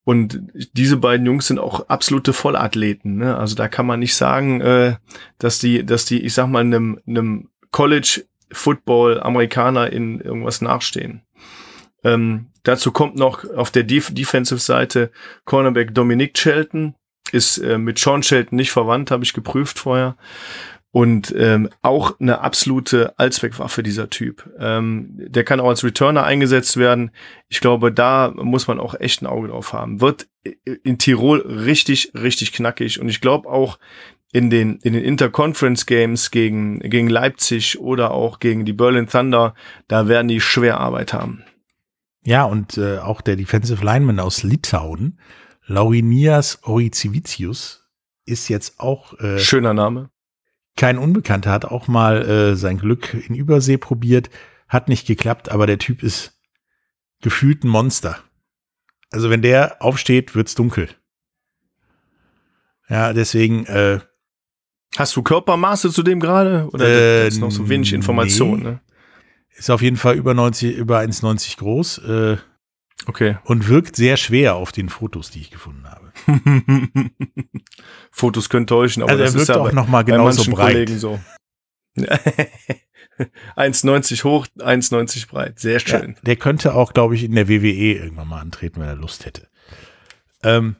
und 0.05 0.43
diese 0.73 0.97
beiden 0.97 1.27
Jungs 1.27 1.47
sind 1.47 1.59
auch 1.59 1.89
absolute 1.89 2.33
Vollathleten. 2.33 3.17
Ne? 3.17 3.37
Also 3.37 3.55
da 3.55 3.69
kann 3.69 3.87
man 3.87 4.01
nicht 4.01 4.15
sagen, 4.15 4.61
äh, 4.61 4.97
dass 5.39 5.59
die, 5.59 5.85
dass 5.85 6.05
die, 6.05 6.23
ich 6.23 6.35
sag 6.35 6.49
mal, 6.49 6.61
einem, 6.61 7.01
einem 7.07 7.49
College 7.71 8.25
Football 8.51 9.21
Amerikaner 9.21 9.93
in 9.93 10.21
irgendwas 10.21 10.61
nachstehen. 10.61 11.23
Ähm, 12.03 12.47
dazu 12.63 12.93
kommt 12.93 13.17
noch 13.17 13.49
auf 13.55 13.71
der 13.71 13.85
Def 13.85 14.13
Defensive 14.13 14.61
Seite 14.61 15.11
Cornerback 15.45 15.95
Dominic 15.95 16.37
Shelton, 16.37 16.95
ist 17.33 17.59
äh, 17.59 17.79
mit 17.79 17.99
Sean 17.99 18.23
Shelton 18.23 18.57
nicht 18.57 18.73
verwandt, 18.73 19.11
habe 19.11 19.23
ich 19.23 19.35
geprüft 19.35 19.79
vorher. 19.79 20.17
Und 20.93 21.33
ähm, 21.39 21.69
auch 21.83 22.19
eine 22.19 22.41
absolute 22.41 23.17
Allzweckwaffe, 23.17 23.85
dieser 23.85 24.11
Typ. 24.11 24.51
Ähm, 24.59 25.11
der 25.17 25.45
kann 25.45 25.61
auch 25.61 25.69
als 25.69 25.85
Returner 25.85 26.25
eingesetzt 26.25 26.77
werden. 26.77 27.13
Ich 27.49 27.61
glaube, 27.61 27.93
da 27.93 28.33
muss 28.35 28.67
man 28.67 28.81
auch 28.81 28.99
echt 28.99 29.23
ein 29.23 29.27
Auge 29.27 29.49
drauf 29.49 29.73
haben. 29.73 30.01
Wird 30.01 30.29
in 30.65 30.99
Tirol 30.99 31.43
richtig, 31.43 32.13
richtig 32.15 32.53
knackig. 32.53 33.01
Und 33.01 33.09
ich 33.09 33.21
glaube 33.21 33.49
auch 33.49 33.79
in 34.33 34.51
den, 34.51 34.79
in 34.79 34.93
den 34.93 35.05
Interconference 35.05 35.87
Games 35.87 36.33
gegen, 36.33 36.81
gegen 36.81 37.09
Leipzig 37.09 37.79
oder 37.79 38.11
auch 38.11 38.41
gegen 38.41 38.65
die 38.65 38.73
Berlin 38.73 39.07
Thunder, 39.07 39.55
da 39.87 40.09
werden 40.09 40.27
die 40.27 40.41
schwer 40.41 40.79
Arbeit 40.79 41.13
haben. 41.13 41.45
Ja, 42.25 42.45
und 42.45 42.79
äh, 42.79 42.99
auch 42.99 43.21
der 43.21 43.37
Defensive 43.37 43.85
Lineman 43.85 44.19
aus 44.19 44.43
Litauen, 44.43 45.21
Laurinias 45.67 46.65
Orizivicius, 46.65 47.89
ist 48.27 48.49
jetzt 48.49 48.81
auch. 48.81 49.19
Äh, 49.21 49.39
Schöner 49.39 49.73
Name 49.73 50.11
kein 50.81 50.97
Unbekannter 50.97 51.51
hat 51.51 51.67
auch 51.67 51.89
mal 51.89 52.27
äh, 52.27 52.57
sein 52.57 52.79
Glück 52.79 53.13
in 53.13 53.35
Übersee 53.35 53.77
probiert, 53.77 54.31
hat 54.67 54.89
nicht 54.89 55.07
geklappt, 55.07 55.51
aber 55.51 55.67
der 55.67 55.79
Typ 55.79 56.03
ist 56.03 56.41
gefühlt 57.21 57.65
ein 57.65 57.69
Monster. 57.69 58.17
Also 59.11 59.29
wenn 59.29 59.43
der 59.43 59.83
aufsteht, 59.83 60.35
wird's 60.35 60.55
dunkel. 60.55 60.89
Ja, 62.89 63.13
deswegen. 63.13 63.67
Äh, 63.67 64.01
Hast 64.97 65.15
du 65.17 65.23
Körpermaße 65.23 65.91
zu 65.91 66.03
dem 66.03 66.19
gerade? 66.19 66.67
Oder 66.73 66.87
äh, 66.87 67.29
ist 67.29 67.41
noch 67.41 67.51
so 67.51 67.69
wenig 67.69 67.93
Information? 67.93 68.59
Nee. 68.59 68.65
Ne? 68.65 68.81
Ist 69.51 69.71
auf 69.71 69.83
jeden 69.83 69.99
Fall 69.99 70.17
über 70.17 70.33
90, 70.33 70.75
über 70.75 71.01
1,90 71.01 71.59
groß. 71.59 71.99
Äh, 71.99 72.37
okay. 73.05 73.37
Und 73.45 73.69
wirkt 73.69 73.97
sehr 73.97 74.17
schwer 74.17 74.55
auf 74.55 74.73
den 74.73 74.89
Fotos, 74.89 75.31
die 75.31 75.41
ich 75.41 75.51
gefunden 75.51 75.91
habe. 75.91 76.10
Fotos 78.11 78.49
können 78.49 78.67
täuschen, 78.67 79.03
aber 79.03 79.13
also 79.13 79.25
das 79.25 79.33
er 79.33 79.39
wirkt 79.39 79.51
ist 79.51 79.55
ja 79.57 79.61
auch 79.63 79.73
noch 79.73 79.89
mal 79.89 80.03
genauso 80.03 80.51
breit. 80.51 80.73
Kollegen 80.73 80.99
so. 80.99 81.21
1,90 83.57 84.25
hoch, 84.25 84.47
1,90 84.59 85.29
breit. 85.29 85.59
Sehr 85.59 85.81
schön. 85.81 86.15
Ja, 86.17 86.23
der 86.23 86.37
könnte 86.37 86.75
auch, 86.75 86.93
glaube 86.95 87.15
ich, 87.15 87.25
in 87.25 87.35
der 87.35 87.49
WWE 87.49 87.93
irgendwann 87.95 88.29
mal 88.29 88.41
antreten, 88.41 88.81
wenn 88.81 88.89
er 88.89 88.97
Lust 88.97 89.27
hätte. 89.27 89.49
Ähm, 90.43 90.77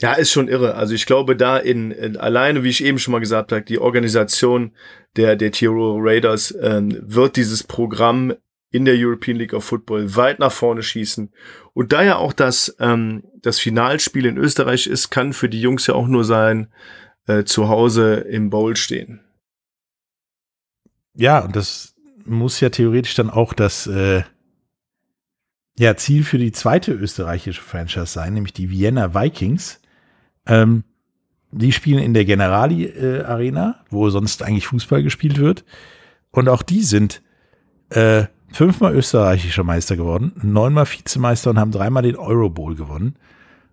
ja, 0.00 0.14
ist 0.14 0.32
schon 0.32 0.48
irre. 0.48 0.74
Also 0.74 0.94
ich 0.94 1.06
glaube, 1.06 1.36
da 1.36 1.56
in, 1.56 1.90
in 1.90 2.16
alleine, 2.16 2.64
wie 2.64 2.68
ich 2.68 2.84
eben 2.84 2.98
schon 2.98 3.12
mal 3.12 3.20
gesagt 3.20 3.52
habe, 3.52 3.62
die 3.62 3.78
Organisation 3.78 4.72
der, 5.16 5.36
der 5.36 5.52
Tirol 5.52 6.00
Raiders 6.02 6.54
ähm, 6.60 6.98
wird 7.00 7.36
dieses 7.36 7.62
Programm 7.62 8.34
in 8.74 8.84
der 8.84 8.96
European 8.98 9.36
League 9.36 9.54
of 9.54 9.64
Football 9.64 10.16
weit 10.16 10.40
nach 10.40 10.50
vorne 10.50 10.82
schießen. 10.82 11.30
Und 11.74 11.92
da 11.92 12.02
ja 12.02 12.16
auch 12.16 12.32
das, 12.32 12.74
ähm, 12.80 13.22
das 13.40 13.60
Finalspiel 13.60 14.26
in 14.26 14.36
Österreich 14.36 14.88
ist, 14.88 15.10
kann 15.10 15.32
für 15.32 15.48
die 15.48 15.60
Jungs 15.60 15.86
ja 15.86 15.94
auch 15.94 16.08
nur 16.08 16.24
sein, 16.24 16.72
äh, 17.28 17.44
zu 17.44 17.68
Hause 17.68 18.14
im 18.14 18.50
Bowl 18.50 18.74
stehen. 18.74 19.20
Ja, 21.14 21.38
und 21.44 21.54
das 21.54 21.94
muss 22.24 22.58
ja 22.58 22.68
theoretisch 22.68 23.14
dann 23.14 23.30
auch 23.30 23.52
das 23.52 23.86
äh, 23.86 24.24
ja, 25.78 25.96
Ziel 25.96 26.24
für 26.24 26.38
die 26.38 26.50
zweite 26.50 26.90
österreichische 26.94 27.62
Franchise 27.62 28.06
sein, 28.06 28.34
nämlich 28.34 28.54
die 28.54 28.70
Vienna 28.70 29.14
Vikings. 29.14 29.80
Ähm, 30.46 30.82
die 31.52 31.70
spielen 31.70 32.02
in 32.02 32.12
der 32.12 32.24
Generali 32.24 32.86
äh, 32.86 33.72
wo 33.90 34.10
sonst 34.10 34.42
eigentlich 34.42 34.66
Fußball 34.66 35.04
gespielt 35.04 35.38
wird. 35.38 35.64
Und 36.32 36.48
auch 36.48 36.62
die 36.62 36.82
sind 36.82 37.22
äh, 37.90 38.24
fünfmal 38.54 38.94
österreichischer 38.94 39.64
Meister 39.64 39.96
geworden, 39.96 40.32
neunmal 40.42 40.86
Vizemeister 40.86 41.50
und 41.50 41.58
haben 41.58 41.72
dreimal 41.72 42.02
den 42.02 42.16
Euro 42.16 42.48
Bowl 42.48 42.74
gewonnen 42.74 43.16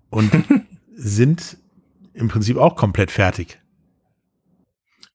und 0.10 0.32
sind 0.96 1.58
im 2.14 2.28
Prinzip 2.28 2.58
auch 2.58 2.76
komplett 2.76 3.12
fertig. 3.12 3.60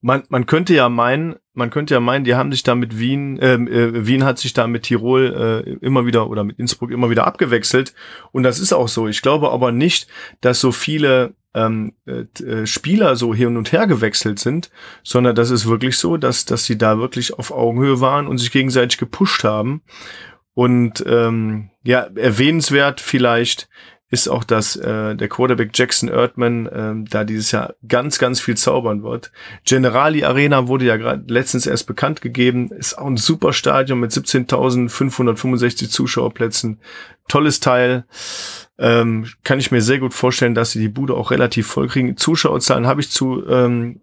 Man, 0.01 0.23
man 0.29 0.45
könnte 0.45 0.73
ja 0.73 0.89
meinen, 0.89 1.35
man 1.57 1.71
könnte 1.71 1.95
ja 1.95 1.99
meinen, 1.99 2.23
die 2.23 2.35
haben 2.35 2.51
sich 2.51 2.63
da 2.63 2.75
mit 2.75 2.99
Wien, 2.99 3.39
ähm, 3.41 3.67
äh, 3.67 4.05
Wien 4.05 4.23
hat 4.23 4.37
sich 4.37 4.53
da 4.53 4.67
mit 4.67 4.83
Tirol 4.83 5.65
äh, 5.65 5.85
immer 5.85 6.05
wieder 6.05 6.29
oder 6.29 6.43
mit 6.43 6.59
Innsbruck 6.59 6.91
immer 6.91 7.09
wieder 7.09 7.25
abgewechselt 7.25 7.93
und 8.31 8.43
das 8.43 8.59
ist 8.59 8.73
auch 8.73 8.87
so. 8.87 9.07
Ich 9.07 9.21
glaube 9.21 9.51
aber 9.51 9.71
nicht, 9.71 10.07
dass 10.39 10.61
so 10.61 10.71
viele 10.71 11.33
ähm, 11.55 11.93
äh, 12.05 12.25
äh, 12.43 12.67
Spieler 12.67 13.15
so 13.15 13.33
hin 13.33 13.57
und 13.57 13.71
her 13.71 13.87
gewechselt 13.87 14.37
sind, 14.37 14.69
sondern 15.03 15.35
das 15.35 15.49
ist 15.49 15.67
wirklich 15.67 15.97
so, 15.97 16.15
dass, 16.17 16.45
dass 16.45 16.65
sie 16.65 16.77
da 16.77 16.99
wirklich 16.99 17.33
auf 17.33 17.51
Augenhöhe 17.51 17.99
waren 17.99 18.27
und 18.27 18.37
sich 18.37 18.51
gegenseitig 18.51 18.99
gepusht 18.99 19.43
haben. 19.43 19.81
Und 20.53 21.03
ähm, 21.07 21.71
ja, 21.83 22.07
erwähnenswert 22.15 23.01
vielleicht 23.01 23.69
ist 24.09 24.29
auch, 24.29 24.43
dass 24.45 24.77
äh, 24.77 25.15
der 25.15 25.27
Quarterback 25.27 25.71
Jackson 25.73 26.07
Erdman 26.07 26.69
ähm, 26.73 27.05
da 27.09 27.25
dieses 27.25 27.51
Jahr 27.51 27.75
ganz, 27.87 28.19
ganz 28.19 28.39
viel 28.39 28.55
zaubern 28.55 29.03
wird. 29.03 29.31
Generali 29.65 30.23
Arena 30.23 30.67
wurde 30.67 30.85
ja 30.85 30.95
gerade 30.95 31.23
letztens 31.27 31.67
erst 31.67 31.87
bekannt 31.87 32.21
gegeben. 32.21 32.71
Ist 32.71 32.97
auch 32.97 33.07
ein 33.07 33.17
super 33.17 33.51
Stadion 33.51 33.99
mit 33.99 34.11
17.565 34.11 35.89
Zuschauerplätzen. 35.89 36.79
Tolles 37.27 37.59
Teil. 37.59 38.05
Ähm, 38.79 39.27
kann 39.43 39.59
ich 39.59 39.71
mir 39.71 39.81
sehr 39.81 39.99
gut 39.99 40.13
vorstellen, 40.13 40.55
dass 40.55 40.71
sie 40.71 40.79
die 40.79 40.87
Bude 40.87 41.15
auch 41.15 41.31
relativ 41.31 41.67
voll 41.67 41.87
kriegen. 41.87 42.15
Zuschauerzahlen 42.15 42.87
habe 42.87 43.01
ich 43.01 43.11
zu 43.11 43.45
ähm, 43.47 44.01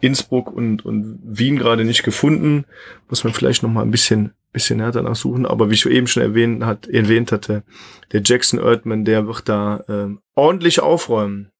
Innsbruck 0.00 0.52
und, 0.52 0.84
und 0.84 1.18
Wien 1.24 1.56
gerade 1.56 1.84
nicht 1.84 2.02
gefunden. 2.02 2.64
Muss 3.08 3.24
man 3.24 3.32
vielleicht 3.32 3.62
noch 3.62 3.70
mal 3.70 3.82
ein 3.82 3.90
bisschen 3.90 4.32
bisschen 4.56 4.80
härter 4.80 5.02
nachsuchen, 5.02 5.44
aber 5.44 5.68
wie 5.68 5.74
ich 5.74 5.84
eben 5.84 6.06
schon 6.06 6.22
erwähnt, 6.22 6.64
hat, 6.64 6.86
erwähnt 6.88 7.30
hatte, 7.30 7.62
der 8.12 8.22
Jackson 8.24 8.58
Erdman, 8.58 9.04
der 9.04 9.26
wird 9.26 9.50
da 9.50 9.84
äh, 9.86 10.16
ordentlich 10.34 10.80
aufräumen. 10.80 11.50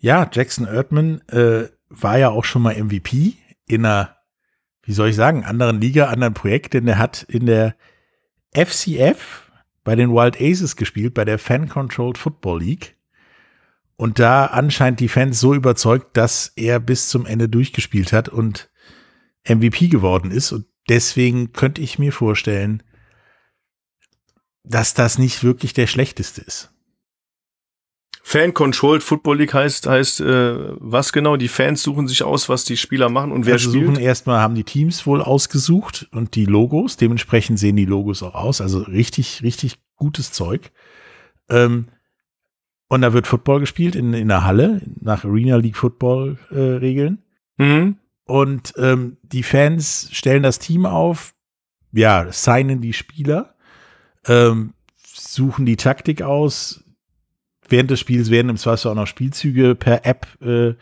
Ja, 0.00 0.28
Jackson 0.32 0.66
Erdman 0.66 1.20
äh, 1.28 1.68
war 1.88 2.18
ja 2.18 2.30
auch 2.30 2.44
schon 2.44 2.62
mal 2.62 2.74
MVP 2.74 3.34
in 3.68 3.86
einer, 3.86 4.16
wie 4.82 4.94
soll 4.94 5.10
ich 5.10 5.14
sagen, 5.14 5.44
anderen 5.44 5.80
Liga, 5.80 6.06
anderen 6.06 6.34
Projekt, 6.34 6.74
denn 6.74 6.88
er 6.88 6.98
hat 6.98 7.22
in 7.28 7.46
der 7.46 7.76
FCF 8.52 9.52
bei 9.84 9.94
den 9.94 10.10
Wild 10.10 10.40
Aces 10.40 10.74
gespielt, 10.74 11.14
bei 11.14 11.24
der 11.24 11.38
Fan 11.38 11.68
Controlled 11.68 12.18
Football 12.18 12.62
League. 12.62 12.96
Und 13.98 14.18
da 14.18 14.46
anscheinend 14.46 15.00
die 15.00 15.08
Fans 15.08 15.38
so 15.38 15.52
überzeugt, 15.52 16.16
dass 16.16 16.52
er 16.56 16.80
bis 16.80 17.10
zum 17.10 17.26
Ende 17.26 17.50
durchgespielt 17.50 18.14
hat 18.14 18.30
und 18.30 18.70
MVP 19.44 19.88
geworden 19.88 20.30
ist. 20.30 20.52
Und 20.52 20.64
Deswegen 20.88 21.52
könnte 21.52 21.82
ich 21.82 21.98
mir 21.98 22.12
vorstellen, 22.12 22.82
dass 24.64 24.94
das 24.94 25.18
nicht 25.18 25.44
wirklich 25.44 25.72
der 25.74 25.86
schlechteste 25.86 26.40
ist. 26.40 26.72
Fan-Controlled 28.22 29.02
Football 29.02 29.38
League 29.38 29.54
heißt, 29.54 29.86
heißt 29.86 30.20
äh, 30.20 30.74
was 30.80 31.12
genau? 31.12 31.36
Die 31.38 31.48
Fans 31.48 31.82
suchen 31.82 32.08
sich 32.08 32.22
aus, 32.22 32.50
was 32.50 32.64
die 32.64 32.76
Spieler 32.76 33.08
machen 33.08 33.32
und 33.32 33.46
wer 33.46 33.54
also 33.54 33.70
spielt? 33.70 33.86
Suchen 33.86 34.00
erstmal 34.00 34.40
haben 34.40 34.54
die 34.54 34.64
Teams 34.64 35.06
wohl 35.06 35.22
ausgesucht 35.22 36.08
und 36.12 36.34
die 36.34 36.44
Logos. 36.44 36.98
Dementsprechend 36.98 37.58
sehen 37.58 37.76
die 37.76 37.86
Logos 37.86 38.22
auch 38.22 38.34
aus. 38.34 38.60
Also 38.60 38.80
richtig, 38.80 39.42
richtig 39.42 39.78
gutes 39.96 40.32
Zeug. 40.32 40.72
Ähm, 41.48 41.88
und 42.88 43.02
da 43.02 43.12
wird 43.12 43.26
Football 43.26 43.60
gespielt 43.60 43.94
in, 43.94 44.14
in 44.14 44.28
der 44.28 44.44
Halle 44.44 44.80
nach 45.00 45.24
Arena 45.24 45.56
League 45.56 45.76
Football 45.76 46.38
äh, 46.50 46.58
Regeln. 46.58 47.22
Mhm. 47.58 47.96
Und 48.24 48.74
ähm, 48.76 49.18
die 49.22 49.42
Fans 49.42 50.08
stellen 50.12 50.42
das 50.42 50.58
Team 50.58 50.86
auf, 50.86 51.34
ja, 51.92 52.30
signen 52.30 52.80
die 52.80 52.92
Spieler, 52.92 53.54
ähm, 54.26 54.74
suchen 54.96 55.66
die 55.66 55.76
Taktik 55.76 56.22
aus. 56.22 56.84
Während 57.68 57.90
des 57.90 58.00
Spiels 58.00 58.30
werden 58.30 58.48
im 58.48 58.56
Zweifel 58.56 58.90
auch 58.90 58.94
noch 58.94 59.06
Spielzüge 59.06 59.74
per 59.74 60.06
App 60.06 60.26
äh, 60.42 60.74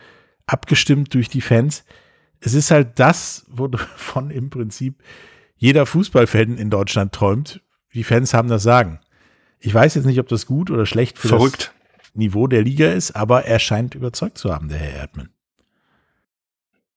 abgestimmt 0.47 1.15
durch 1.15 1.29
die 1.29 1.41
Fans. 1.41 1.85
Es 2.39 2.55
ist 2.55 2.71
halt 2.71 2.99
das, 3.01 3.47
wovon 3.49 4.31
im 4.33 4.51
Prinzip 4.51 5.03
jeder 5.57 5.87
Fußballfan 5.87 6.59
in 6.59 6.71
Deutschland 6.71 7.13
träumt. 7.13 7.61
Die 7.95 8.05
Fans 8.05 8.35
haben 8.35 8.49
das 8.49 8.63
Sagen. 8.63 9.01
Ich 9.59 9.73
weiß 9.73 9.95
jetzt 9.95 10.05
nicht, 10.05 10.21
ob 10.21 10.29
das 10.29 10.47
gut 10.47 10.71
oder 10.71 10.87
schlecht 10.87 11.19
für 11.19 11.29
Verrückt. 11.29 11.73
Niveau 12.17 12.47
der 12.47 12.63
Liga 12.63 12.93
ist, 12.93 13.13
aber 13.13 13.45
er 13.45 13.59
scheint 13.59 13.95
überzeugt 13.95 14.39
zu 14.39 14.53
haben, 14.53 14.69
der 14.69 14.79
Herr 14.79 15.01
Erdmann. 15.01 15.29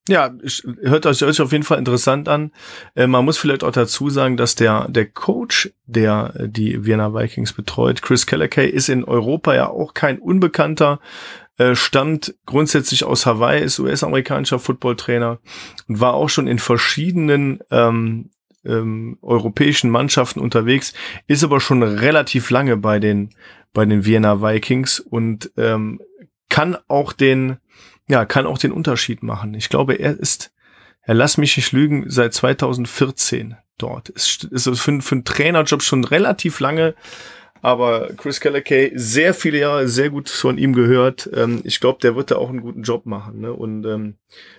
Ja, 0.10 0.34
hört 0.82 1.06
euch, 1.06 1.24
auf 1.40 1.52
jeden 1.52 1.64
Fall 1.64 1.78
interessant 1.78 2.28
an. 2.28 2.52
Äh, 2.96 3.06
man 3.06 3.24
muss 3.24 3.38
vielleicht 3.38 3.64
auch 3.64 3.72
dazu 3.72 4.10
sagen, 4.10 4.38
dass 4.38 4.56
der, 4.56 4.88
der 4.90 5.06
Coach, 5.06 5.72
der 5.86 6.34
äh, 6.36 6.50
die 6.50 6.84
Vienna 6.84 7.14
Vikings 7.14 7.54
betreut, 7.54 8.02
Chris 8.02 8.26
Kellekay, 8.26 8.68
ist 8.68 8.90
in 8.90 9.04
Europa 9.04 9.54
ja 9.54 9.70
auch 9.70 9.94
kein 9.94 10.18
Unbekannter, 10.18 11.00
äh, 11.60 11.76
stammt 11.76 12.34
grundsätzlich 12.48 13.04
aus 13.04 13.28
Hawaii, 13.28 13.62
ist 13.62 13.80
US-amerikanischer 13.80 14.58
Footballtrainer 14.58 15.38
und 15.88 16.00
war 16.00 16.16
auch 16.16 16.30
schon 16.30 16.48
in 16.48 16.58
verschiedenen 16.58 17.60
ähm, 17.70 18.32
ähm, 18.66 19.18
europäischen 19.22 19.90
Mannschaften 19.90 20.40
unterwegs, 20.40 20.94
ist 21.28 21.44
aber 21.44 21.60
schon 21.60 21.84
relativ 21.84 22.50
lange 22.50 22.78
bei 22.78 23.00
den, 23.00 23.30
bei 23.74 23.86
den 23.86 24.06
Vienna 24.06 24.42
Vikings 24.42 25.00
und 25.00 25.52
ähm, 25.58 26.02
kann 26.50 26.78
auch 26.88 27.14
den 27.14 27.58
ja, 28.10 28.26
kann 28.26 28.48
auch 28.48 28.58
den 28.58 28.72
Unterschied 28.72 29.24
machen. 29.24 29.54
Ich 29.54 29.70
glaube, 29.70 29.94
er 29.94 30.20
ist, 30.20 30.52
er 31.04 31.14
lass 31.14 31.38
mich 31.38 31.56
nicht 31.56 31.72
lügen, 31.72 32.06
seit 32.10 32.34
2014 32.34 33.56
dort. 33.78 34.10
Ist, 34.10 34.46
ist 34.46 34.68
für, 34.68 35.02
für 35.02 35.16
einen 35.16 35.26
Trainerjob 35.26 35.84
schon 35.84 36.04
relativ 36.04 36.60
lange, 36.60 36.96
aber 37.62 38.10
Chris 38.18 38.40
Kellekay, 38.40 38.94
sehr 38.96 39.34
viele 39.34 39.60
Jahre, 39.60 39.88
sehr 39.88 40.10
gut 40.10 40.30
von 40.30 40.58
ihm 40.58 40.74
gehört. 40.74 41.30
Ähm, 41.34 41.62
ich 41.66 41.80
glaube, 41.80 42.00
der 42.02 42.16
wird 42.16 42.32
da 42.32 42.38
auch 42.38 42.50
einen 42.50 42.62
guten 42.62 42.84
Job 42.84 43.06
machen. 43.06 43.42
Ne? 43.42 43.54
Und 43.54 43.86
ähm, 43.86 44.16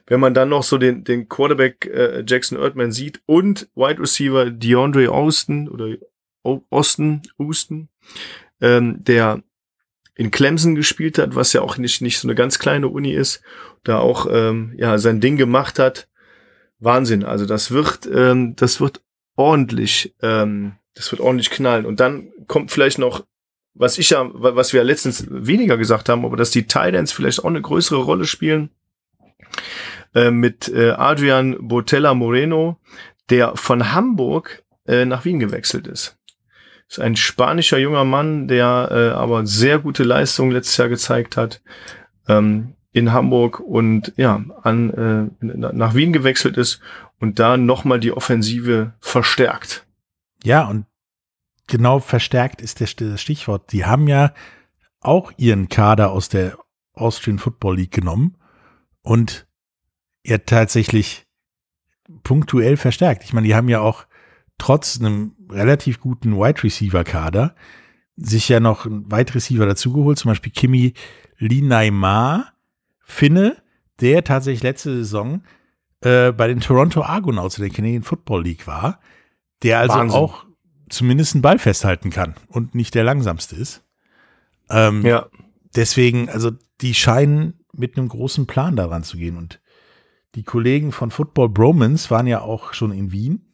wenn 0.07 0.21
man 0.21 0.35
dann 0.35 0.51
noch 0.51 0.63
so 0.63 0.79
den, 0.79 1.03
den 1.03 1.29
Quarterback 1.29 1.87
äh, 1.87 2.23
Jackson 2.27 2.59
Erdman 2.59 2.93
sieht 2.93 3.21
und 3.27 3.69
Wide 3.75 4.01
Receiver 4.01 4.51
DeAndre 4.51 5.11
Austin 5.11 5.69
oder 5.69 5.97
Austin, 6.43 7.23
Austin, 7.39 7.89
ähm, 8.61 9.03
der 9.03 9.43
in 10.15 10.31
Clemson 10.31 10.75
gespielt 10.75 11.19
hat, 11.19 11.35
was 11.35 11.53
ja 11.53 11.63
auch 11.63 11.79
nicht, 11.79 12.03
nicht 12.03 12.19
so 12.19 12.29
eine 12.29 12.35
ganz 12.35 12.59
kleine 12.59 12.89
Uni 12.89 13.13
ist, 13.13 13.43
da 13.85 13.99
auch 13.99 14.27
ähm, 14.31 14.75
ja 14.77 14.99
sein 14.99 15.21
Ding 15.21 15.37
gemacht 15.37 15.79
hat. 15.79 16.09
Wahnsinn. 16.79 17.25
Also 17.25 17.47
das 17.47 17.71
wird, 17.71 18.09
ähm, 18.13 18.55
das 18.57 18.81
wird 18.81 19.03
ordentlich, 19.37 20.15
ähm, 20.23 20.73
das 20.95 21.11
wird 21.11 21.21
ordentlich 21.21 21.51
knallen. 21.51 21.87
Und 21.87 22.01
dann 22.01 22.33
kommt 22.47 22.71
vielleicht 22.71 22.99
noch, 22.99 23.25
was 23.75 23.99
ich 23.99 24.11
ja, 24.11 24.29
was 24.33 24.73
wir 24.73 24.81
ja 24.81 24.87
letztens 24.87 25.27
weniger 25.31 25.79
gesagt 25.79 26.09
haben, 26.09 26.25
aber 26.25 26.37
dass 26.37 26.51
die 26.51 26.67
Titans 26.67 27.13
vielleicht 27.13 27.41
auch 27.41 27.49
eine 27.49 27.63
größere 27.63 28.03
Rolle 28.03 28.27
spielen. 28.27 28.71
Äh, 30.15 30.31
mit 30.31 30.69
äh, 30.69 30.91
Adrian 30.91 31.57
Botella 31.61 32.15
Moreno, 32.15 32.79
der 33.31 33.57
von 33.57 33.93
Hamburg 33.93 34.65
äh, 34.87 35.05
nach 35.05 35.25
Wien 35.25 35.39
gewechselt 35.39 35.87
ist. 35.87 36.19
Ist 36.91 36.99
ein 36.99 37.15
spanischer 37.15 37.79
junger 37.79 38.05
Mann, 38.05 38.49
der 38.49 38.89
äh, 38.91 39.09
aber 39.17 39.47
sehr 39.47 39.79
gute 39.79 40.03
Leistungen 40.03 40.51
letztes 40.51 40.77
Jahr 40.77 40.89
gezeigt 40.89 41.37
hat 41.37 41.63
ähm, 42.27 42.75
in 42.91 43.13
Hamburg 43.13 43.61
und 43.61 44.13
ja 44.17 44.45
an 44.63 45.31
äh, 45.41 45.45
nach 45.45 45.95
Wien 45.95 46.13
gewechselt 46.13 46.57
ist 46.57 46.81
und 47.21 47.39
da 47.39 47.57
nochmal 47.57 48.01
die 48.01 48.11
Offensive 48.11 48.95
verstärkt. 48.99 49.87
Ja 50.43 50.67
und 50.67 50.87
genau 51.69 52.01
verstärkt 52.01 52.61
ist 52.61 52.81
das 52.81 52.91
Stichwort. 52.91 53.71
Die 53.71 53.85
haben 53.85 54.09
ja 54.09 54.35
auch 54.99 55.31
ihren 55.37 55.69
Kader 55.69 56.11
aus 56.11 56.29
der 56.29 56.59
Austrian 56.93 57.39
Football 57.39 57.77
League 57.77 57.93
genommen 57.93 58.37
und 59.03 59.47
er 60.25 60.45
tatsächlich 60.45 61.29
punktuell 62.25 62.77
verstärkt. 62.77 63.23
Ich 63.23 63.33
meine, 63.33 63.47
die 63.47 63.55
haben 63.55 63.69
ja 63.69 63.81
auch 63.81 64.07
trotz 64.59 64.99
einem 64.99 65.37
relativ 65.51 66.01
guten 66.01 66.37
Wide 66.37 66.63
Receiver 66.63 67.05
Kader 67.05 67.55
sich 68.17 68.49
ja 68.49 68.61
noch 68.61 68.87
einen 68.87 69.11
Wide 69.11 69.35
Receiver 69.35 69.67
dazugeholt, 69.67 70.19
zum 70.19 70.31
Beispiel 70.31 70.53
Kimi 70.53 70.95
Linaimar, 71.39 72.53
Finne, 73.01 73.57
der 74.01 74.25
tatsächlich 74.25 74.63
letzte 74.63 74.95
Saison 74.95 75.43
äh, 76.03 76.33
bei 76.33 76.47
den 76.47 76.61
Toronto 76.61 77.03
Argonauts 77.03 77.59
in 77.59 77.65
der 77.65 77.73
Canadian 77.73 78.03
Football 78.03 78.45
League 78.45 78.67
war, 78.67 79.01
der 79.63 79.81
also 79.81 79.95
Wahnsinn. 79.95 80.19
auch 80.19 80.45
zumindest 80.89 81.35
einen 81.35 81.43
Ball 81.43 81.59
festhalten 81.59 82.11
kann 82.11 82.35
und 82.49 82.75
nicht 82.75 82.95
der 82.95 83.05
langsamste 83.05 83.57
ist. 83.57 83.83
Ähm, 84.69 85.05
ja. 85.05 85.27
Deswegen, 85.75 86.29
also 86.29 86.51
die 86.81 86.95
scheinen 86.95 87.65
mit 87.73 87.97
einem 87.97 88.09
großen 88.09 88.47
Plan 88.47 88.77
daran 88.77 89.03
zu 89.03 89.17
gehen 89.17 89.37
und 89.37 89.61
die 90.35 90.43
Kollegen 90.43 90.93
von 90.93 91.11
Football 91.11 91.49
Bromans 91.49 92.11
waren 92.11 92.27
ja 92.27 92.41
auch 92.41 92.73
schon 92.73 92.93
in 92.93 93.13
Wien 93.13 93.50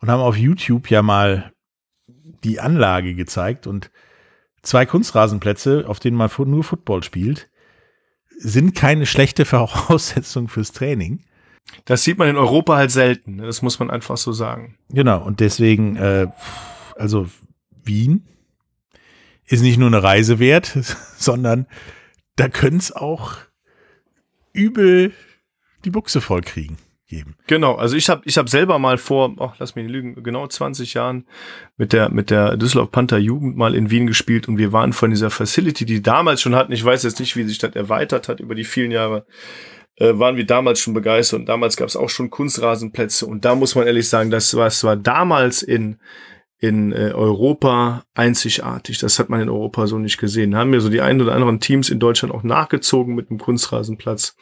und 0.00 0.10
haben 0.10 0.20
auf 0.20 0.36
YouTube 0.36 0.90
ja 0.90 1.02
mal 1.02 1.52
die 2.44 2.60
Anlage 2.60 3.14
gezeigt 3.14 3.66
und 3.66 3.90
zwei 4.62 4.86
Kunstrasenplätze, 4.86 5.84
auf 5.86 6.00
denen 6.00 6.16
man 6.16 6.30
nur 6.46 6.64
Football 6.64 7.02
spielt, 7.02 7.48
sind 8.38 8.74
keine 8.74 9.06
schlechte 9.06 9.44
Voraussetzung 9.44 10.48
fürs 10.48 10.72
Training. 10.72 11.24
Das 11.84 12.02
sieht 12.02 12.16
man 12.16 12.28
in 12.28 12.36
Europa 12.36 12.76
halt 12.76 12.90
selten, 12.90 13.36
ne? 13.36 13.46
das 13.46 13.60
muss 13.60 13.78
man 13.78 13.90
einfach 13.90 14.16
so 14.16 14.32
sagen. 14.32 14.78
Genau, 14.88 15.22
und 15.22 15.40
deswegen, 15.40 15.96
äh, 15.96 16.28
also 16.96 17.28
Wien 17.84 18.26
ist 19.44 19.60
nicht 19.60 19.78
nur 19.78 19.88
eine 19.88 20.02
Reise 20.02 20.38
wert, 20.38 20.66
sondern 21.16 21.66
da 22.36 22.48
können 22.48 22.78
es 22.78 22.92
auch 22.92 23.36
übel 24.52 25.12
die 25.84 25.90
Buchse 25.90 26.20
voll 26.20 26.40
kriegen 26.40 26.78
geben. 27.08 27.36
Genau, 27.46 27.74
also 27.74 27.96
ich 27.96 28.08
habe 28.08 28.22
ich 28.24 28.38
hab 28.38 28.48
selber 28.48 28.78
mal 28.78 28.98
vor, 28.98 29.34
ach, 29.40 29.54
lass 29.58 29.74
mich 29.74 29.86
nicht 29.86 29.92
lügen, 29.92 30.22
genau 30.22 30.46
20 30.46 30.94
Jahren 30.94 31.26
mit 31.76 31.92
der 31.92 32.10
mit 32.10 32.30
der 32.30 32.56
Düsseldorf 32.56 32.90
Panther 32.90 33.18
Jugend 33.18 33.56
mal 33.56 33.74
in 33.74 33.90
Wien 33.90 34.06
gespielt 34.06 34.46
und 34.46 34.58
wir 34.58 34.72
waren 34.72 34.92
von 34.92 35.10
dieser 35.10 35.30
Facility, 35.30 35.84
die 35.84 36.02
damals 36.02 36.42
schon 36.42 36.54
hatten, 36.54 36.72
ich 36.72 36.84
weiß 36.84 37.02
jetzt 37.02 37.18
nicht, 37.18 37.36
wie 37.36 37.44
sich 37.44 37.58
das 37.58 37.74
erweitert 37.74 38.28
hat 38.28 38.40
über 38.40 38.54
die 38.54 38.64
vielen 38.64 38.90
Jahre, 38.90 39.26
äh, 39.96 40.18
waren 40.18 40.36
wir 40.36 40.46
damals 40.46 40.80
schon 40.80 40.94
begeistert 40.94 41.40
und 41.40 41.46
damals 41.46 41.76
gab 41.76 41.88
es 41.88 41.96
auch 41.96 42.10
schon 42.10 42.30
Kunstrasenplätze 42.30 43.26
und 43.26 43.44
da 43.44 43.54
muss 43.54 43.74
man 43.74 43.86
ehrlich 43.86 44.08
sagen, 44.08 44.30
das 44.30 44.54
war, 44.54 44.66
das 44.66 44.84
war 44.84 44.96
damals 44.96 45.62
in 45.62 45.98
in 46.60 46.92
äh, 46.92 47.12
Europa 47.14 48.04
einzigartig. 48.14 48.98
Das 48.98 49.20
hat 49.20 49.28
man 49.28 49.40
in 49.40 49.48
Europa 49.48 49.86
so 49.86 49.96
nicht 49.98 50.18
gesehen. 50.18 50.56
Haben 50.56 50.70
mir 50.70 50.80
so 50.80 50.88
die 50.88 51.00
ein 51.00 51.20
oder 51.20 51.32
anderen 51.32 51.60
Teams 51.60 51.88
in 51.88 52.00
Deutschland 52.00 52.34
auch 52.34 52.42
nachgezogen 52.42 53.14
mit 53.14 53.30
einem 53.30 53.38
Kunstrasenplatz. 53.38 54.36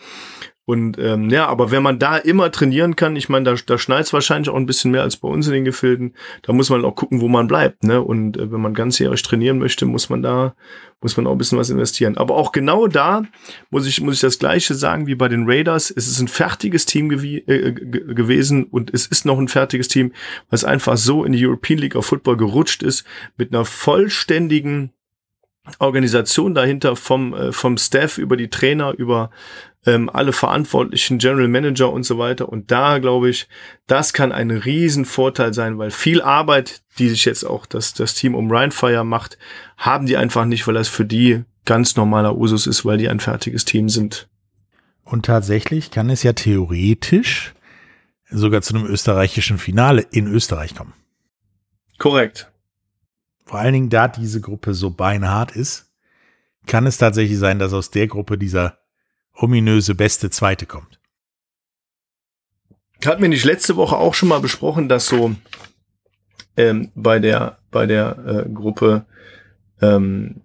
Und 0.68 0.98
ähm, 0.98 1.30
ja, 1.30 1.46
aber 1.46 1.70
wenn 1.70 1.84
man 1.84 2.00
da 2.00 2.16
immer 2.16 2.50
trainieren 2.50 2.96
kann, 2.96 3.14
ich 3.14 3.28
meine, 3.28 3.44
da, 3.44 3.54
da 3.54 3.78
schneit 3.78 4.06
es 4.06 4.12
wahrscheinlich 4.12 4.48
auch 4.48 4.56
ein 4.56 4.66
bisschen 4.66 4.90
mehr 4.90 5.02
als 5.02 5.16
bei 5.16 5.28
uns 5.28 5.46
in 5.46 5.52
den 5.52 5.64
Gefilden, 5.64 6.14
da 6.42 6.52
muss 6.52 6.70
man 6.70 6.84
auch 6.84 6.96
gucken, 6.96 7.20
wo 7.20 7.28
man 7.28 7.46
bleibt. 7.46 7.84
Ne? 7.84 8.02
Und 8.02 8.36
äh, 8.36 8.50
wenn 8.50 8.60
man 8.60 8.74
ganzjährig 8.74 9.22
trainieren 9.22 9.60
möchte, 9.60 9.86
muss 9.86 10.10
man 10.10 10.22
da, 10.22 10.56
muss 11.00 11.16
man 11.16 11.28
auch 11.28 11.32
ein 11.32 11.38
bisschen 11.38 11.58
was 11.58 11.70
investieren. 11.70 12.16
Aber 12.16 12.34
auch 12.34 12.50
genau 12.50 12.88
da 12.88 13.22
muss 13.70 13.86
ich, 13.86 14.00
muss 14.00 14.16
ich 14.16 14.20
das 14.20 14.40
Gleiche 14.40 14.74
sagen 14.74 15.06
wie 15.06 15.14
bei 15.14 15.28
den 15.28 15.48
Raiders. 15.48 15.92
Es 15.96 16.08
ist 16.08 16.18
ein 16.18 16.26
fertiges 16.26 16.84
Team 16.84 17.10
gew 17.10 17.22
äh, 17.46 17.72
gewesen 17.72 18.64
und 18.64 18.92
es 18.92 19.06
ist 19.06 19.24
noch 19.24 19.38
ein 19.38 19.46
fertiges 19.46 19.86
Team, 19.86 20.12
was 20.50 20.64
einfach 20.64 20.96
so 20.96 21.24
in 21.24 21.30
die 21.30 21.46
European 21.46 21.78
League 21.78 21.94
of 21.94 22.06
Football 22.06 22.38
gerutscht 22.38 22.82
ist, 22.82 23.04
mit 23.36 23.54
einer 23.54 23.64
vollständigen 23.64 24.90
Organisation 25.78 26.54
dahinter 26.54 26.96
vom, 26.96 27.34
äh, 27.34 27.52
vom 27.52 27.76
Staff 27.76 28.18
über 28.18 28.36
die 28.36 28.50
Trainer, 28.50 28.94
über 28.96 29.30
ähm, 29.86 30.10
alle 30.10 30.32
verantwortlichen 30.32 31.18
General 31.18 31.48
Manager 31.48 31.92
und 31.92 32.02
so 32.02 32.18
weiter. 32.18 32.48
Und 32.48 32.70
da 32.70 32.98
glaube 32.98 33.30
ich, 33.30 33.48
das 33.86 34.12
kann 34.12 34.32
ein 34.32 34.50
Riesenvorteil 34.50 35.54
sein, 35.54 35.78
weil 35.78 35.90
viel 35.90 36.20
Arbeit, 36.20 36.82
die 36.98 37.08
sich 37.08 37.24
jetzt 37.24 37.44
auch 37.44 37.66
das, 37.66 37.94
das 37.94 38.14
Team 38.14 38.34
um 38.34 38.50
Rheinfire 38.50 39.04
macht, 39.04 39.38
haben 39.76 40.06
die 40.06 40.16
einfach 40.16 40.44
nicht, 40.44 40.66
weil 40.66 40.74
das 40.74 40.88
für 40.88 41.04
die 41.04 41.44
ganz 41.64 41.96
normaler 41.96 42.36
Usus 42.36 42.66
ist, 42.66 42.84
weil 42.84 42.98
die 42.98 43.08
ein 43.08 43.20
fertiges 43.20 43.64
Team 43.64 43.88
sind. 43.88 44.28
Und 45.04 45.24
tatsächlich 45.26 45.92
kann 45.92 46.10
es 46.10 46.24
ja 46.24 46.32
theoretisch 46.32 47.54
sogar 48.28 48.60
zu 48.62 48.74
einem 48.74 48.86
österreichischen 48.86 49.58
Finale 49.58 50.02
in 50.10 50.26
Österreich 50.26 50.74
kommen. 50.74 50.94
Korrekt. 51.98 52.50
Vor 53.44 53.60
allen 53.60 53.72
Dingen, 53.72 53.90
da 53.90 54.08
diese 54.08 54.40
Gruppe 54.40 54.74
so 54.74 54.90
beinhart 54.90 55.52
ist, 55.52 55.92
kann 56.66 56.86
es 56.86 56.98
tatsächlich 56.98 57.38
sein, 57.38 57.60
dass 57.60 57.72
aus 57.72 57.92
der 57.92 58.08
Gruppe 58.08 58.36
dieser 58.36 58.78
ominöse 59.36 59.94
beste 59.94 60.30
Zweite 60.30 60.66
kommt. 60.66 60.98
Hatten 63.04 63.22
wir 63.22 63.28
nicht 63.28 63.44
letzte 63.44 63.76
Woche 63.76 63.96
auch 63.96 64.14
schon 64.14 64.28
mal 64.28 64.40
besprochen, 64.40 64.88
dass 64.88 65.06
so 65.06 65.34
ähm, 66.56 66.90
bei 66.94 67.18
der 67.18 67.58
bei 67.70 67.86
der 67.86 68.46
äh, 68.46 68.48
Gruppe 68.48 69.04
ähm, 69.80 70.40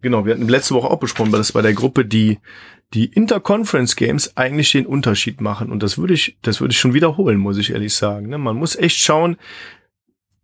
genau, 0.00 0.24
wir 0.24 0.34
hatten 0.34 0.48
letzte 0.48 0.74
Woche 0.74 0.88
auch 0.90 0.98
besprochen, 0.98 1.32
weil 1.32 1.40
das 1.40 1.52
bei 1.52 1.62
der 1.62 1.74
Gruppe 1.74 2.04
die 2.04 2.38
die 2.94 3.06
Interconference 3.06 3.96
Games 3.96 4.36
eigentlich 4.36 4.72
den 4.72 4.86
Unterschied 4.86 5.40
machen 5.40 5.70
und 5.70 5.82
das 5.82 5.98
würde 5.98 6.14
ich 6.14 6.38
das 6.42 6.60
würde 6.60 6.72
ich 6.72 6.78
schon 6.78 6.94
wiederholen, 6.94 7.38
muss 7.38 7.58
ich 7.58 7.72
ehrlich 7.72 7.94
sagen. 7.94 8.28
Ne? 8.28 8.38
Man 8.38 8.56
muss 8.56 8.76
echt 8.76 8.98
schauen, 8.98 9.36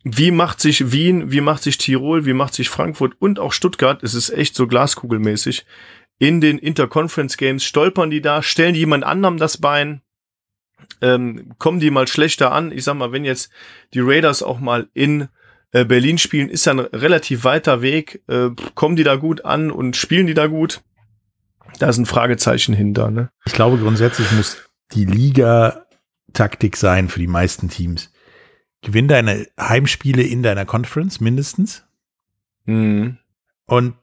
wie 0.02 0.30
macht 0.30 0.60
sich 0.60 0.92
Wien, 0.92 1.30
wie 1.30 1.40
macht 1.40 1.62
sich 1.62 1.78
Tirol, 1.78 2.24
wie 2.24 2.32
macht 2.32 2.54
sich 2.54 2.68
Frankfurt 2.68 3.14
und 3.18 3.38
auch 3.38 3.52
Stuttgart. 3.52 4.02
Es 4.02 4.14
ist 4.14 4.30
echt 4.30 4.54
so 4.54 4.66
glaskugelmäßig 4.66 5.66
in 6.20 6.40
den 6.40 6.58
Interconference 6.58 7.38
Games 7.38 7.64
stolpern 7.64 8.10
die 8.10 8.20
da, 8.20 8.42
stellen 8.42 8.74
die 8.74 8.80
jemand 8.80 9.04
anderem 9.04 9.38
das 9.38 9.56
Bein, 9.56 10.02
ähm, 11.00 11.54
kommen 11.58 11.80
die 11.80 11.90
mal 11.90 12.06
schlechter 12.06 12.52
an. 12.52 12.70
Ich 12.72 12.84
sag 12.84 12.94
mal, 12.94 13.10
wenn 13.10 13.24
jetzt 13.24 13.50
die 13.94 14.00
Raiders 14.00 14.42
auch 14.42 14.60
mal 14.60 14.88
in 14.92 15.28
äh, 15.72 15.84
Berlin 15.86 16.18
spielen, 16.18 16.50
ist 16.50 16.66
ja 16.66 16.74
ein 16.74 16.80
relativ 16.80 17.44
weiter 17.44 17.80
Weg. 17.80 18.22
Äh, 18.28 18.50
kommen 18.74 18.96
die 18.96 19.02
da 19.02 19.16
gut 19.16 19.46
an 19.46 19.70
und 19.70 19.96
spielen 19.96 20.26
die 20.26 20.34
da 20.34 20.46
gut? 20.46 20.82
Da 21.78 21.88
ist 21.88 21.96
ein 21.96 22.06
Fragezeichen 22.06 22.74
hinter. 22.74 23.10
Ne? 23.10 23.30
Ich 23.46 23.54
glaube, 23.54 23.78
grundsätzlich 23.78 24.30
muss 24.32 24.58
die 24.92 25.06
Liga-Taktik 25.06 26.76
sein 26.76 27.08
für 27.08 27.20
die 27.20 27.28
meisten 27.28 27.70
Teams. 27.70 28.12
Gewinn 28.82 29.08
deine 29.08 29.46
Heimspiele 29.58 30.22
in 30.22 30.42
deiner 30.42 30.66
Conference 30.66 31.20
mindestens. 31.20 31.84
Mhm. 32.66 33.16
Und 33.64 33.94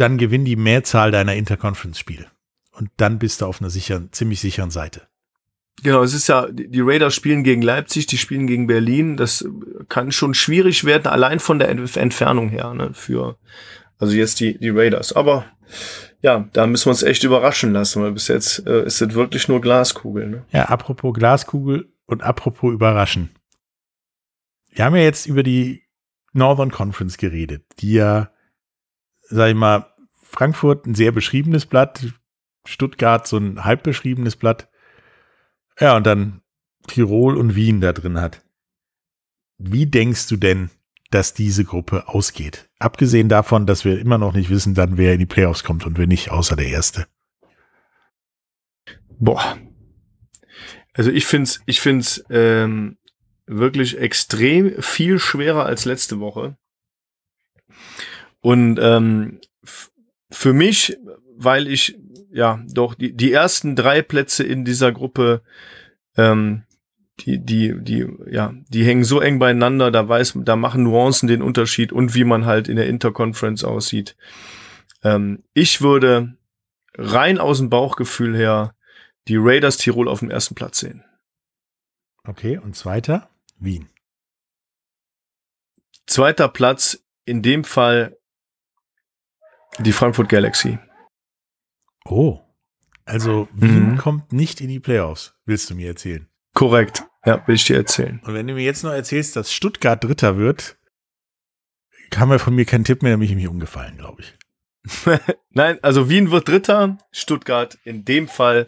dann 0.00 0.16
gewinn 0.16 0.44
die 0.44 0.56
Mehrzahl 0.56 1.10
deiner 1.10 1.34
Interconference-Spiele. 1.34 2.26
Und 2.72 2.90
dann 2.96 3.18
bist 3.18 3.40
du 3.40 3.46
auf 3.46 3.60
einer 3.60 3.70
sicheren, 3.70 4.12
ziemlich 4.12 4.40
sicheren 4.40 4.70
Seite. 4.70 5.08
Genau, 5.82 6.02
es 6.02 6.14
ist 6.14 6.28
ja, 6.28 6.48
die 6.50 6.80
Raiders 6.80 7.14
spielen 7.14 7.44
gegen 7.44 7.62
Leipzig, 7.62 8.06
die 8.06 8.18
spielen 8.18 8.46
gegen 8.46 8.66
Berlin. 8.66 9.16
Das 9.16 9.44
kann 9.88 10.10
schon 10.10 10.34
schwierig 10.34 10.84
werden, 10.84 11.06
allein 11.06 11.38
von 11.38 11.58
der 11.58 11.68
Entfernung 11.68 12.48
her, 12.48 12.74
ne, 12.74 12.90
für, 12.94 13.36
also 13.98 14.14
jetzt 14.14 14.40
die, 14.40 14.58
die 14.58 14.70
Raiders. 14.70 15.12
Aber, 15.12 15.44
ja, 16.20 16.48
da 16.52 16.66
müssen 16.66 16.86
wir 16.86 16.90
uns 16.90 17.04
echt 17.04 17.22
überraschen 17.22 17.72
lassen, 17.72 18.02
weil 18.02 18.12
bis 18.12 18.28
jetzt 18.28 18.66
äh, 18.66 18.84
ist 18.86 19.00
es 19.00 19.14
wirklich 19.14 19.46
nur 19.48 19.60
Glaskugel, 19.60 20.28
ne? 20.28 20.44
Ja, 20.50 20.64
apropos 20.64 21.14
Glaskugel 21.14 21.92
und 22.06 22.22
apropos 22.22 22.72
überraschen. 22.72 23.30
Wir 24.70 24.84
haben 24.84 24.96
ja 24.96 25.02
jetzt 25.02 25.26
über 25.26 25.44
die 25.44 25.84
Northern 26.32 26.70
Conference 26.72 27.18
geredet, 27.18 27.64
die 27.78 27.94
ja 27.94 28.30
sag 29.28 29.50
ich 29.50 29.54
mal, 29.54 29.86
Frankfurt 30.22 30.86
ein 30.86 30.94
sehr 30.94 31.12
beschriebenes 31.12 31.66
Blatt, 31.66 32.14
Stuttgart 32.64 33.26
so 33.26 33.38
ein 33.38 33.64
halb 33.64 33.82
beschriebenes 33.82 34.36
Blatt. 34.36 34.68
Ja, 35.80 35.96
und 35.96 36.06
dann 36.06 36.42
Tirol 36.86 37.36
und 37.36 37.54
Wien 37.54 37.80
da 37.80 37.92
drin 37.92 38.20
hat. 38.20 38.44
Wie 39.58 39.86
denkst 39.86 40.28
du 40.28 40.36
denn, 40.36 40.70
dass 41.10 41.34
diese 41.34 41.64
Gruppe 41.64 42.08
ausgeht? 42.08 42.68
Abgesehen 42.78 43.28
davon, 43.28 43.66
dass 43.66 43.84
wir 43.84 43.98
immer 43.98 44.18
noch 44.18 44.34
nicht 44.34 44.50
wissen, 44.50 44.74
dann 44.74 44.96
wer 44.96 45.14
in 45.14 45.18
die 45.18 45.26
Playoffs 45.26 45.64
kommt 45.64 45.86
und 45.86 45.98
wer 45.98 46.06
nicht, 46.06 46.30
außer 46.30 46.56
der 46.56 46.66
Erste. 46.68 47.06
Boah. 49.18 49.58
Also 50.92 51.10
ich 51.10 51.26
find's, 51.26 51.60
ich 51.66 51.80
find's 51.80 52.24
ähm, 52.30 52.98
wirklich 53.46 53.98
extrem 53.98 54.80
viel 54.82 55.18
schwerer 55.18 55.64
als 55.64 55.84
letzte 55.84 56.20
Woche. 56.20 56.56
Und 58.40 58.78
ähm, 58.80 59.40
für 60.30 60.52
mich, 60.52 60.96
weil 61.36 61.66
ich 61.66 61.98
ja 62.30 62.62
doch 62.68 62.94
die, 62.94 63.16
die 63.16 63.32
ersten 63.32 63.76
drei 63.76 64.02
Plätze 64.02 64.44
in 64.44 64.64
dieser 64.64 64.92
Gruppe, 64.92 65.42
ähm, 66.16 66.64
die, 67.20 67.44
die, 67.44 67.74
die, 67.80 68.06
ja, 68.30 68.54
die 68.68 68.84
hängen 68.84 69.04
so 69.04 69.20
eng 69.20 69.38
beieinander, 69.38 69.90
da 69.90 70.08
weiß, 70.08 70.38
da 70.44 70.56
machen 70.56 70.84
Nuancen 70.84 71.26
den 71.26 71.42
Unterschied 71.42 71.92
und 71.92 72.14
wie 72.14 72.24
man 72.24 72.46
halt 72.46 72.68
in 72.68 72.76
der 72.76 72.86
Interconference 72.86 73.64
aussieht. 73.64 74.16
Ähm, 75.02 75.42
ich 75.52 75.80
würde 75.80 76.36
rein 76.94 77.38
aus 77.38 77.58
dem 77.58 77.70
Bauchgefühl 77.70 78.36
her 78.36 78.74
die 79.26 79.36
Raiders 79.36 79.76
Tirol 79.76 80.08
auf 80.08 80.20
dem 80.20 80.30
ersten 80.30 80.54
Platz 80.54 80.80
sehen. 80.80 81.04
Okay, 82.24 82.58
und 82.58 82.76
zweiter? 82.76 83.30
Wien. 83.58 83.88
Zweiter 86.06 86.48
Platz 86.48 87.04
in 87.24 87.42
dem 87.42 87.64
Fall 87.64 88.17
die 89.78 89.92
Frankfurt 89.92 90.28
Galaxy. 90.28 90.78
Oh. 92.04 92.40
Also 93.04 93.48
Wien 93.52 93.92
mhm. 93.92 93.98
kommt 93.98 94.32
nicht 94.32 94.60
in 94.60 94.68
die 94.68 94.80
Playoffs, 94.80 95.34
willst 95.46 95.70
du 95.70 95.74
mir 95.74 95.88
erzählen? 95.88 96.28
Korrekt. 96.54 97.04
Ja, 97.24 97.46
will 97.46 97.54
ich 97.54 97.64
dir 97.64 97.76
erzählen. 97.76 98.20
Und 98.24 98.34
wenn 98.34 98.46
du 98.46 98.54
mir 98.54 98.64
jetzt 98.64 98.84
noch 98.84 98.92
erzählst, 98.92 99.36
dass 99.36 99.52
Stuttgart 99.52 100.02
Dritter 100.02 100.36
wird, 100.36 100.76
kam 102.10 102.30
ja 102.30 102.38
von 102.38 102.54
mir 102.54 102.64
kein 102.64 102.84
Tipp 102.84 103.02
mehr, 103.02 103.12
nämlich 103.12 103.34
mich 103.34 103.48
umgefallen, 103.48 103.96
glaube 103.98 104.22
ich. 104.22 104.38
Nein, 105.50 105.78
also 105.82 106.08
Wien 106.08 106.30
wird 106.30 106.48
Dritter, 106.48 106.98
Stuttgart 107.10 107.78
in 107.84 108.04
dem 108.04 108.28
Fall 108.28 108.66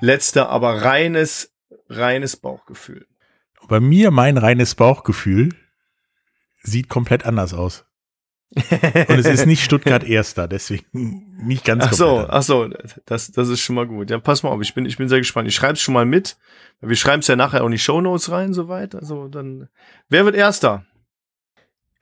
Letzter, 0.00 0.48
aber 0.48 0.82
reines, 0.82 1.54
reines 1.88 2.36
Bauchgefühl. 2.36 3.06
Bei 3.68 3.80
mir 3.80 4.10
mein 4.10 4.36
reines 4.36 4.74
Bauchgefühl 4.74 5.50
sieht 6.62 6.88
komplett 6.88 7.24
anders 7.24 7.54
aus. 7.54 7.84
Und 8.54 9.18
es 9.18 9.26
ist 9.26 9.46
nicht 9.46 9.64
Stuttgart 9.64 10.04
Erster, 10.04 10.46
deswegen 10.46 11.36
nicht 11.42 11.64
ganz 11.64 11.84
Ach 11.84 11.92
so, 11.92 12.26
ach 12.28 12.42
so, 12.42 12.68
das, 13.06 13.32
das 13.32 13.48
ist 13.48 13.60
schon 13.60 13.76
mal 13.76 13.86
gut. 13.86 14.10
Ja, 14.10 14.18
pass 14.18 14.42
mal 14.42 14.50
auf, 14.50 14.60
ich 14.60 14.74
bin, 14.74 14.84
ich 14.84 14.98
bin 14.98 15.08
sehr 15.08 15.18
gespannt. 15.18 15.48
Ich 15.48 15.54
schreibe 15.54 15.74
es 15.74 15.80
schon 15.80 15.94
mal 15.94 16.04
mit. 16.04 16.36
Wir 16.80 16.96
schreiben 16.96 17.20
es 17.20 17.28
ja 17.28 17.36
nachher 17.36 17.62
auch 17.62 17.66
in 17.66 17.72
die 17.72 17.78
Show 17.78 18.00
Notes 18.00 18.30
rein, 18.30 18.52
soweit. 18.52 18.94
Also 18.94 19.28
dann, 19.28 19.68
wer 20.08 20.24
wird 20.24 20.34
Erster? 20.34 20.84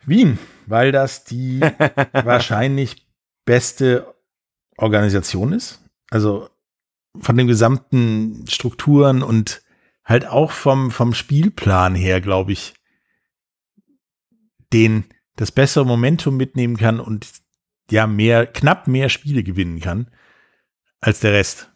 Wien, 0.05 0.39
weil 0.67 0.91
das 0.91 1.25
die 1.25 1.61
wahrscheinlich 2.13 3.07
beste 3.45 4.13
Organisation 4.77 5.53
ist. 5.53 5.81
Also 6.11 6.49
von 7.21 7.37
den 7.37 7.47
gesamten 7.47 8.45
Strukturen 8.49 9.23
und 9.23 9.63
halt 10.05 10.27
auch 10.27 10.51
vom, 10.51 10.91
vom 10.91 11.15
Spielplan 11.15 11.95
her, 11.95 12.21
glaube 12.21 12.53
ich, 12.53 12.75
den 14.73 15.05
das 15.41 15.51
bessere 15.51 15.87
Momentum 15.87 16.37
mitnehmen 16.37 16.77
kann 16.77 17.01
und 17.01 17.27
ja 17.91 18.07
mehr, 18.07 18.47
knapp 18.47 18.87
mehr 18.87 19.09
Spiele 19.09 19.43
gewinnen 19.43 19.81
kann 19.81 20.11
als 21.01 21.21
der 21.21 21.33
Rest. 21.33 21.73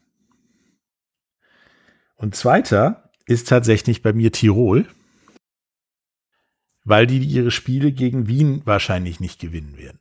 Und 2.16 2.36
zweiter 2.36 3.10
ist 3.24 3.48
tatsächlich 3.48 4.02
bei 4.02 4.12
mir 4.12 4.32
Tirol, 4.32 4.86
weil 6.84 7.06
die 7.06 7.24
ihre 7.24 7.50
Spiele 7.50 7.90
gegen 7.90 8.28
Wien 8.28 8.60
wahrscheinlich 8.66 9.18
nicht 9.18 9.40
gewinnen 9.40 9.78
werden. 9.78 10.00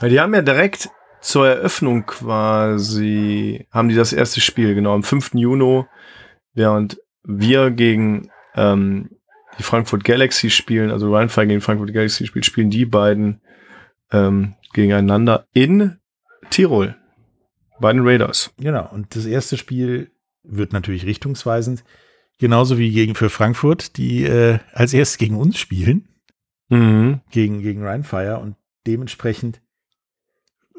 die 0.00 0.18
haben 0.18 0.32
ja 0.32 0.40
direkt 0.40 0.88
zur 1.20 1.46
Eröffnung 1.46 2.06
quasi, 2.06 3.68
haben 3.72 3.90
die 3.90 3.94
das 3.94 4.14
erste 4.14 4.40
Spiel, 4.40 4.74
genau, 4.74 4.94
am 4.94 5.02
5. 5.02 5.34
Juni, 5.34 5.84
während 6.54 6.98
wir 7.24 7.70
gegen 7.70 8.30
ähm, 8.54 9.13
die 9.58 9.62
Frankfurt 9.62 10.04
Galaxy 10.04 10.50
spielen, 10.50 10.90
also 10.90 11.14
Rhein 11.14 11.28
Fire 11.28 11.46
gegen 11.46 11.60
Frankfurt 11.60 11.92
Galaxy 11.92 12.26
spielt, 12.26 12.46
spielen 12.46 12.70
die 12.70 12.86
beiden 12.86 13.40
ähm, 14.12 14.54
gegeneinander 14.72 15.46
in 15.52 15.98
Tirol. 16.50 16.96
Bei 17.80 17.92
den 17.92 18.06
Raiders. 18.06 18.52
Genau. 18.58 18.88
Und 18.92 19.16
das 19.16 19.26
erste 19.26 19.56
Spiel 19.56 20.10
wird 20.42 20.72
natürlich 20.72 21.06
richtungsweisend. 21.06 21.84
Genauso 22.38 22.78
wie 22.78 22.92
gegen 22.92 23.14
für 23.14 23.30
Frankfurt, 23.30 23.96
die 23.96 24.24
äh, 24.24 24.58
als 24.72 24.94
erstes 24.94 25.18
gegen 25.18 25.36
uns 25.36 25.58
spielen. 25.58 26.08
Mhm. 26.68 27.20
Gegen, 27.30 27.62
gegen 27.62 27.84
Rheinfire. 27.84 28.38
Und 28.38 28.56
dementsprechend 28.86 29.60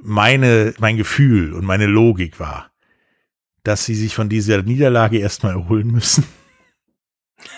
meine, 0.01 0.73
mein 0.79 0.97
Gefühl 0.97 1.53
und 1.53 1.65
meine 1.65 1.87
Logik 1.87 2.39
war, 2.39 2.71
dass 3.63 3.85
sie 3.85 3.95
sich 3.95 4.15
von 4.15 4.29
dieser 4.29 4.61
Niederlage 4.61 5.17
erstmal 5.17 5.53
erholen 5.53 5.91
müssen. 5.91 6.23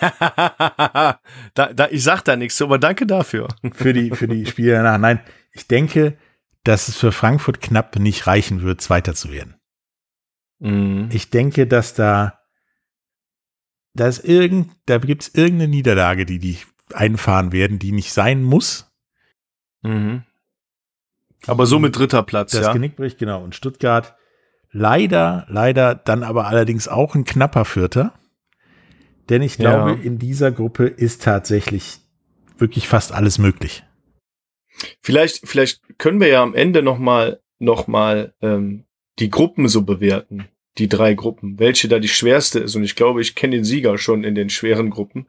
da, 0.00 1.18
da, 1.54 1.88
ich 1.90 2.02
sag 2.02 2.22
da 2.22 2.36
nichts, 2.36 2.60
aber 2.60 2.78
danke 2.78 3.06
dafür. 3.06 3.48
für 3.72 3.92
die, 3.92 4.10
für 4.10 4.28
die 4.28 4.46
Spiele 4.46 4.72
danach. 4.72 4.98
Nein, 4.98 5.20
ich 5.52 5.66
denke, 5.66 6.16
dass 6.64 6.88
es 6.88 6.96
für 6.96 7.12
Frankfurt 7.12 7.60
knapp 7.60 7.96
nicht 7.98 8.26
reichen 8.26 8.62
wird, 8.62 8.80
Zweiter 8.80 9.14
zu 9.14 9.30
werden. 9.32 9.56
Mhm. 10.58 11.08
Ich 11.12 11.30
denke, 11.30 11.66
dass 11.66 11.94
da, 11.94 12.40
da 13.94 14.08
ist 14.08 14.24
irgend, 14.24 14.72
da 14.86 14.98
gibt 14.98 15.22
es 15.22 15.34
irgendeine 15.34 15.68
Niederlage, 15.68 16.26
die 16.26 16.38
die 16.38 16.58
einfahren 16.92 17.52
werden, 17.52 17.78
die 17.78 17.92
nicht 17.92 18.12
sein 18.12 18.42
muss. 18.42 18.90
Mhm. 19.82 20.24
Aber 21.46 21.66
so 21.66 21.78
mit 21.78 21.96
dritter 21.96 22.22
Platz, 22.22 22.52
das 22.52 22.66
ja. 22.66 22.72
Genick 22.72 22.96
bricht, 22.96 23.18
genau. 23.18 23.42
Und 23.42 23.54
Stuttgart 23.54 24.16
leider, 24.70 25.46
leider 25.48 25.94
dann 25.94 26.22
aber 26.22 26.46
allerdings 26.46 26.88
auch 26.88 27.14
ein 27.14 27.24
knapper 27.24 27.64
Vierter. 27.64 28.12
Denn 29.28 29.42
ich 29.42 29.56
glaube, 29.58 29.90
Ja. 29.90 29.98
in 30.02 30.18
dieser 30.18 30.50
Gruppe 30.50 30.86
ist 30.86 31.22
tatsächlich 31.22 31.98
wirklich 32.58 32.88
fast 32.88 33.12
alles 33.12 33.38
möglich. 33.38 33.84
Vielleicht, 35.00 35.46
vielleicht 35.48 35.80
können 35.98 36.20
wir 36.20 36.28
ja 36.28 36.42
am 36.42 36.54
Ende 36.54 36.82
noch 36.82 36.98
mal, 36.98 37.40
noch 37.58 37.86
mal 37.86 38.34
ähm, 38.42 38.84
die 39.18 39.30
Gruppen 39.30 39.68
so 39.68 39.82
bewerten, 39.82 40.48
die 40.78 40.88
drei 40.88 41.14
Gruppen, 41.14 41.58
welche 41.58 41.88
da 41.88 41.98
die 41.98 42.08
schwerste 42.08 42.60
ist. 42.60 42.76
Und 42.76 42.84
ich 42.84 42.94
glaube, 42.94 43.20
ich 43.20 43.34
kenne 43.34 43.56
den 43.56 43.64
Sieger 43.64 43.98
schon 43.98 44.22
in 44.22 44.36
den 44.36 44.48
schweren 44.50 44.90
Gruppen. 44.90 45.26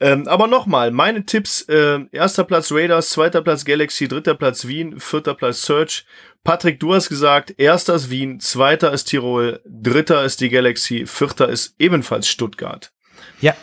Ähm, 0.00 0.26
aber 0.26 0.48
noch 0.48 0.66
mal, 0.66 0.90
meine 0.90 1.24
Tipps: 1.24 1.62
äh, 1.62 2.00
erster 2.10 2.42
Platz 2.44 2.72
Raiders, 2.72 3.10
zweiter 3.10 3.42
Platz 3.42 3.64
Galaxy, 3.64 4.08
dritter 4.08 4.34
Platz 4.34 4.66
Wien, 4.66 4.98
vierter 4.98 5.34
Platz 5.34 5.62
Search. 5.62 6.04
Patrick, 6.42 6.80
du 6.80 6.94
hast 6.94 7.08
gesagt, 7.10 7.54
erster 7.58 7.94
ist 7.94 8.10
Wien, 8.10 8.40
zweiter 8.40 8.92
ist 8.92 9.04
Tirol, 9.04 9.60
dritter 9.66 10.24
ist 10.24 10.40
die 10.40 10.48
Galaxy, 10.48 11.06
vierter 11.06 11.48
ist 11.48 11.76
ebenfalls 11.78 12.28
Stuttgart. 12.28 12.92
Ja. 13.40 13.54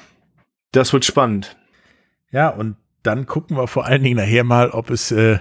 Das 0.71 0.93
wird 0.93 1.05
spannend. 1.05 1.55
Ja, 2.31 2.49
und 2.49 2.77
dann 3.03 3.25
gucken 3.25 3.57
wir 3.57 3.67
vor 3.67 3.85
allen 3.85 4.03
Dingen 4.03 4.17
nachher 4.17 4.43
mal, 4.43 4.69
ob 4.71 4.89
es 4.89 5.11
äh, 5.11 5.39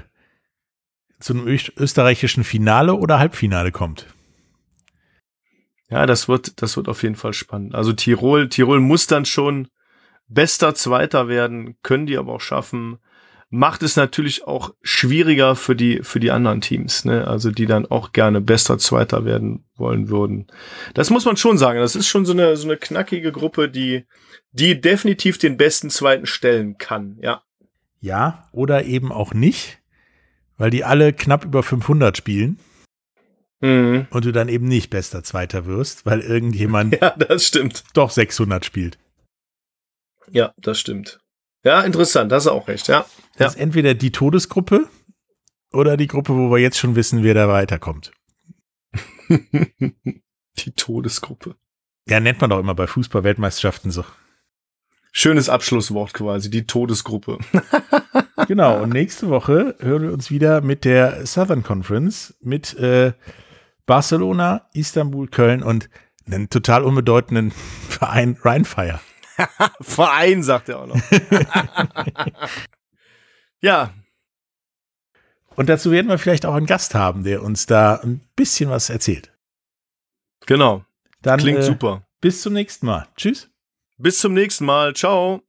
zu 1.18 1.34
einem 1.34 1.46
öst 1.46 1.72
österreichischen 1.76 2.44
Finale 2.44 2.94
oder 2.94 3.18
Halbfinale 3.18 3.72
kommt. 3.72 4.06
Ja, 5.88 6.06
das 6.06 6.28
wird, 6.28 6.60
das 6.62 6.76
wird 6.76 6.88
auf 6.88 7.02
jeden 7.02 7.14
Fall 7.14 7.32
spannend. 7.32 7.74
Also 7.74 7.92
Tirol, 7.92 8.48
Tirol 8.48 8.80
muss 8.80 9.06
dann 9.06 9.24
schon 9.24 9.68
bester 10.28 10.74
Zweiter 10.74 11.28
werden, 11.28 11.76
können 11.82 12.06
die 12.06 12.18
aber 12.18 12.34
auch 12.34 12.40
schaffen. 12.40 12.98
Macht 13.48 13.84
es 13.84 13.94
natürlich 13.94 14.44
auch 14.44 14.74
schwieriger 14.82 15.54
für 15.54 15.76
die, 15.76 16.00
für 16.02 16.18
die 16.18 16.32
anderen 16.32 16.60
Teams, 16.60 17.04
ne? 17.04 17.26
Also 17.28 17.52
die 17.52 17.66
dann 17.66 17.86
auch 17.86 18.12
gerne 18.12 18.40
bester 18.40 18.76
Zweiter 18.78 19.24
werden 19.24 19.64
wollen 19.76 20.08
würden. 20.08 20.48
Das 20.94 21.10
muss 21.10 21.24
man 21.24 21.36
schon 21.36 21.56
sagen. 21.56 21.78
Das 21.78 21.94
ist 21.94 22.08
schon 22.08 22.26
so 22.26 22.32
eine, 22.32 22.56
so 22.56 22.66
eine 22.66 22.76
knackige 22.76 23.30
Gruppe, 23.30 23.68
die, 23.68 24.04
die 24.50 24.80
definitiv 24.80 25.38
den 25.38 25.56
besten 25.56 25.90
Zweiten 25.90 26.26
stellen 26.26 26.76
kann. 26.76 27.18
Ja. 27.22 27.42
Ja, 28.00 28.48
oder 28.52 28.84
eben 28.84 29.12
auch 29.12 29.32
nicht, 29.32 29.78
weil 30.58 30.70
die 30.70 30.84
alle 30.84 31.12
knapp 31.12 31.44
über 31.44 31.62
500 31.62 32.16
spielen 32.16 32.58
Mhm. 33.62 34.06
und 34.10 34.24
du 34.26 34.32
dann 34.32 34.48
eben 34.50 34.68
nicht 34.68 34.90
bester 34.90 35.22
Zweiter 35.24 35.64
wirst, 35.64 36.04
weil 36.04 36.20
irgendjemand 36.20 36.94
Ja, 37.00 37.10
das 37.16 37.46
stimmt. 37.46 37.84
doch 37.94 38.10
600 38.10 38.64
spielt. 38.66 38.98
Ja, 40.30 40.52
das 40.58 40.78
stimmt. 40.78 41.20
Ja, 41.66 41.80
interessant. 41.80 42.30
Das 42.30 42.44
ist 42.44 42.52
auch 42.52 42.68
recht. 42.68 42.86
Ja. 42.86 43.06
Das 43.38 43.54
ist 43.54 43.60
entweder 43.60 43.94
die 43.94 44.12
Todesgruppe 44.12 44.88
oder 45.72 45.96
die 45.96 46.06
Gruppe, 46.06 46.32
wo 46.32 46.48
wir 46.52 46.58
jetzt 46.58 46.78
schon 46.78 46.94
wissen, 46.94 47.24
wer 47.24 47.34
da 47.34 47.48
weiterkommt. 47.48 48.12
die 49.28 50.72
Todesgruppe. 50.76 51.56
Ja, 52.08 52.20
nennt 52.20 52.40
man 52.40 52.50
doch 52.50 52.60
immer 52.60 52.76
bei 52.76 52.86
Fußball-Weltmeisterschaften 52.86 53.90
so. 53.90 54.04
Schönes 55.10 55.48
Abschlusswort 55.48 56.14
quasi, 56.14 56.50
die 56.50 56.66
Todesgruppe. 56.66 57.38
Genau, 58.48 58.82
und 58.82 58.90
nächste 58.90 59.30
Woche 59.30 59.74
hören 59.80 60.02
wir 60.02 60.12
uns 60.12 60.30
wieder 60.30 60.60
mit 60.60 60.84
der 60.84 61.26
Southern 61.26 61.62
Conference 61.62 62.36
mit 62.42 62.74
äh, 62.74 63.14
Barcelona, 63.86 64.68
Istanbul, 64.74 65.26
Köln 65.28 65.62
und 65.62 65.88
einen 66.26 66.50
total 66.50 66.84
unbedeutenden 66.84 67.50
Verein 67.88 68.36
Rheinfire. 68.40 69.00
Verein, 69.80 70.42
sagt 70.42 70.68
er 70.68 70.80
auch 70.80 70.86
noch. 70.86 71.00
ja, 73.60 73.92
Und 75.56 75.68
dazu 75.68 75.90
werden 75.90 76.08
wir 76.08 76.18
vielleicht 76.18 76.46
auch 76.46 76.54
einen 76.54 76.66
Gast 76.66 76.94
haben, 76.94 77.24
der 77.24 77.42
uns 77.42 77.66
da 77.66 77.96
ein 77.96 78.20
bisschen 78.36 78.70
was 78.70 78.90
erzählt. 78.90 79.32
genau. 80.46 80.84
Dann 81.22 81.40
Klingt 81.40 81.58
äh, 81.58 81.62
super. 81.62 82.06
bis 82.20 82.42
zum 82.42 82.52
nächsten 82.52 82.86
Mal. 82.86 83.08
Tschüss. 83.16 83.50
Bis 83.98 84.18
zum 84.18 84.32
nächsten 84.34 84.64
Mal. 84.64 84.94
Ciao. 84.94 85.42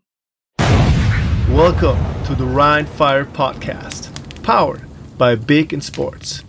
Welcome 1.50 2.00
to 2.26 2.34
the 2.36 2.44
Rhine 2.46 2.88
Fire 2.98 3.26
Podcast, 3.26 4.10
powered 4.44 4.82
by 5.20 5.36
Big 5.36 5.72
in 5.72 5.82
Sports. 5.82 6.47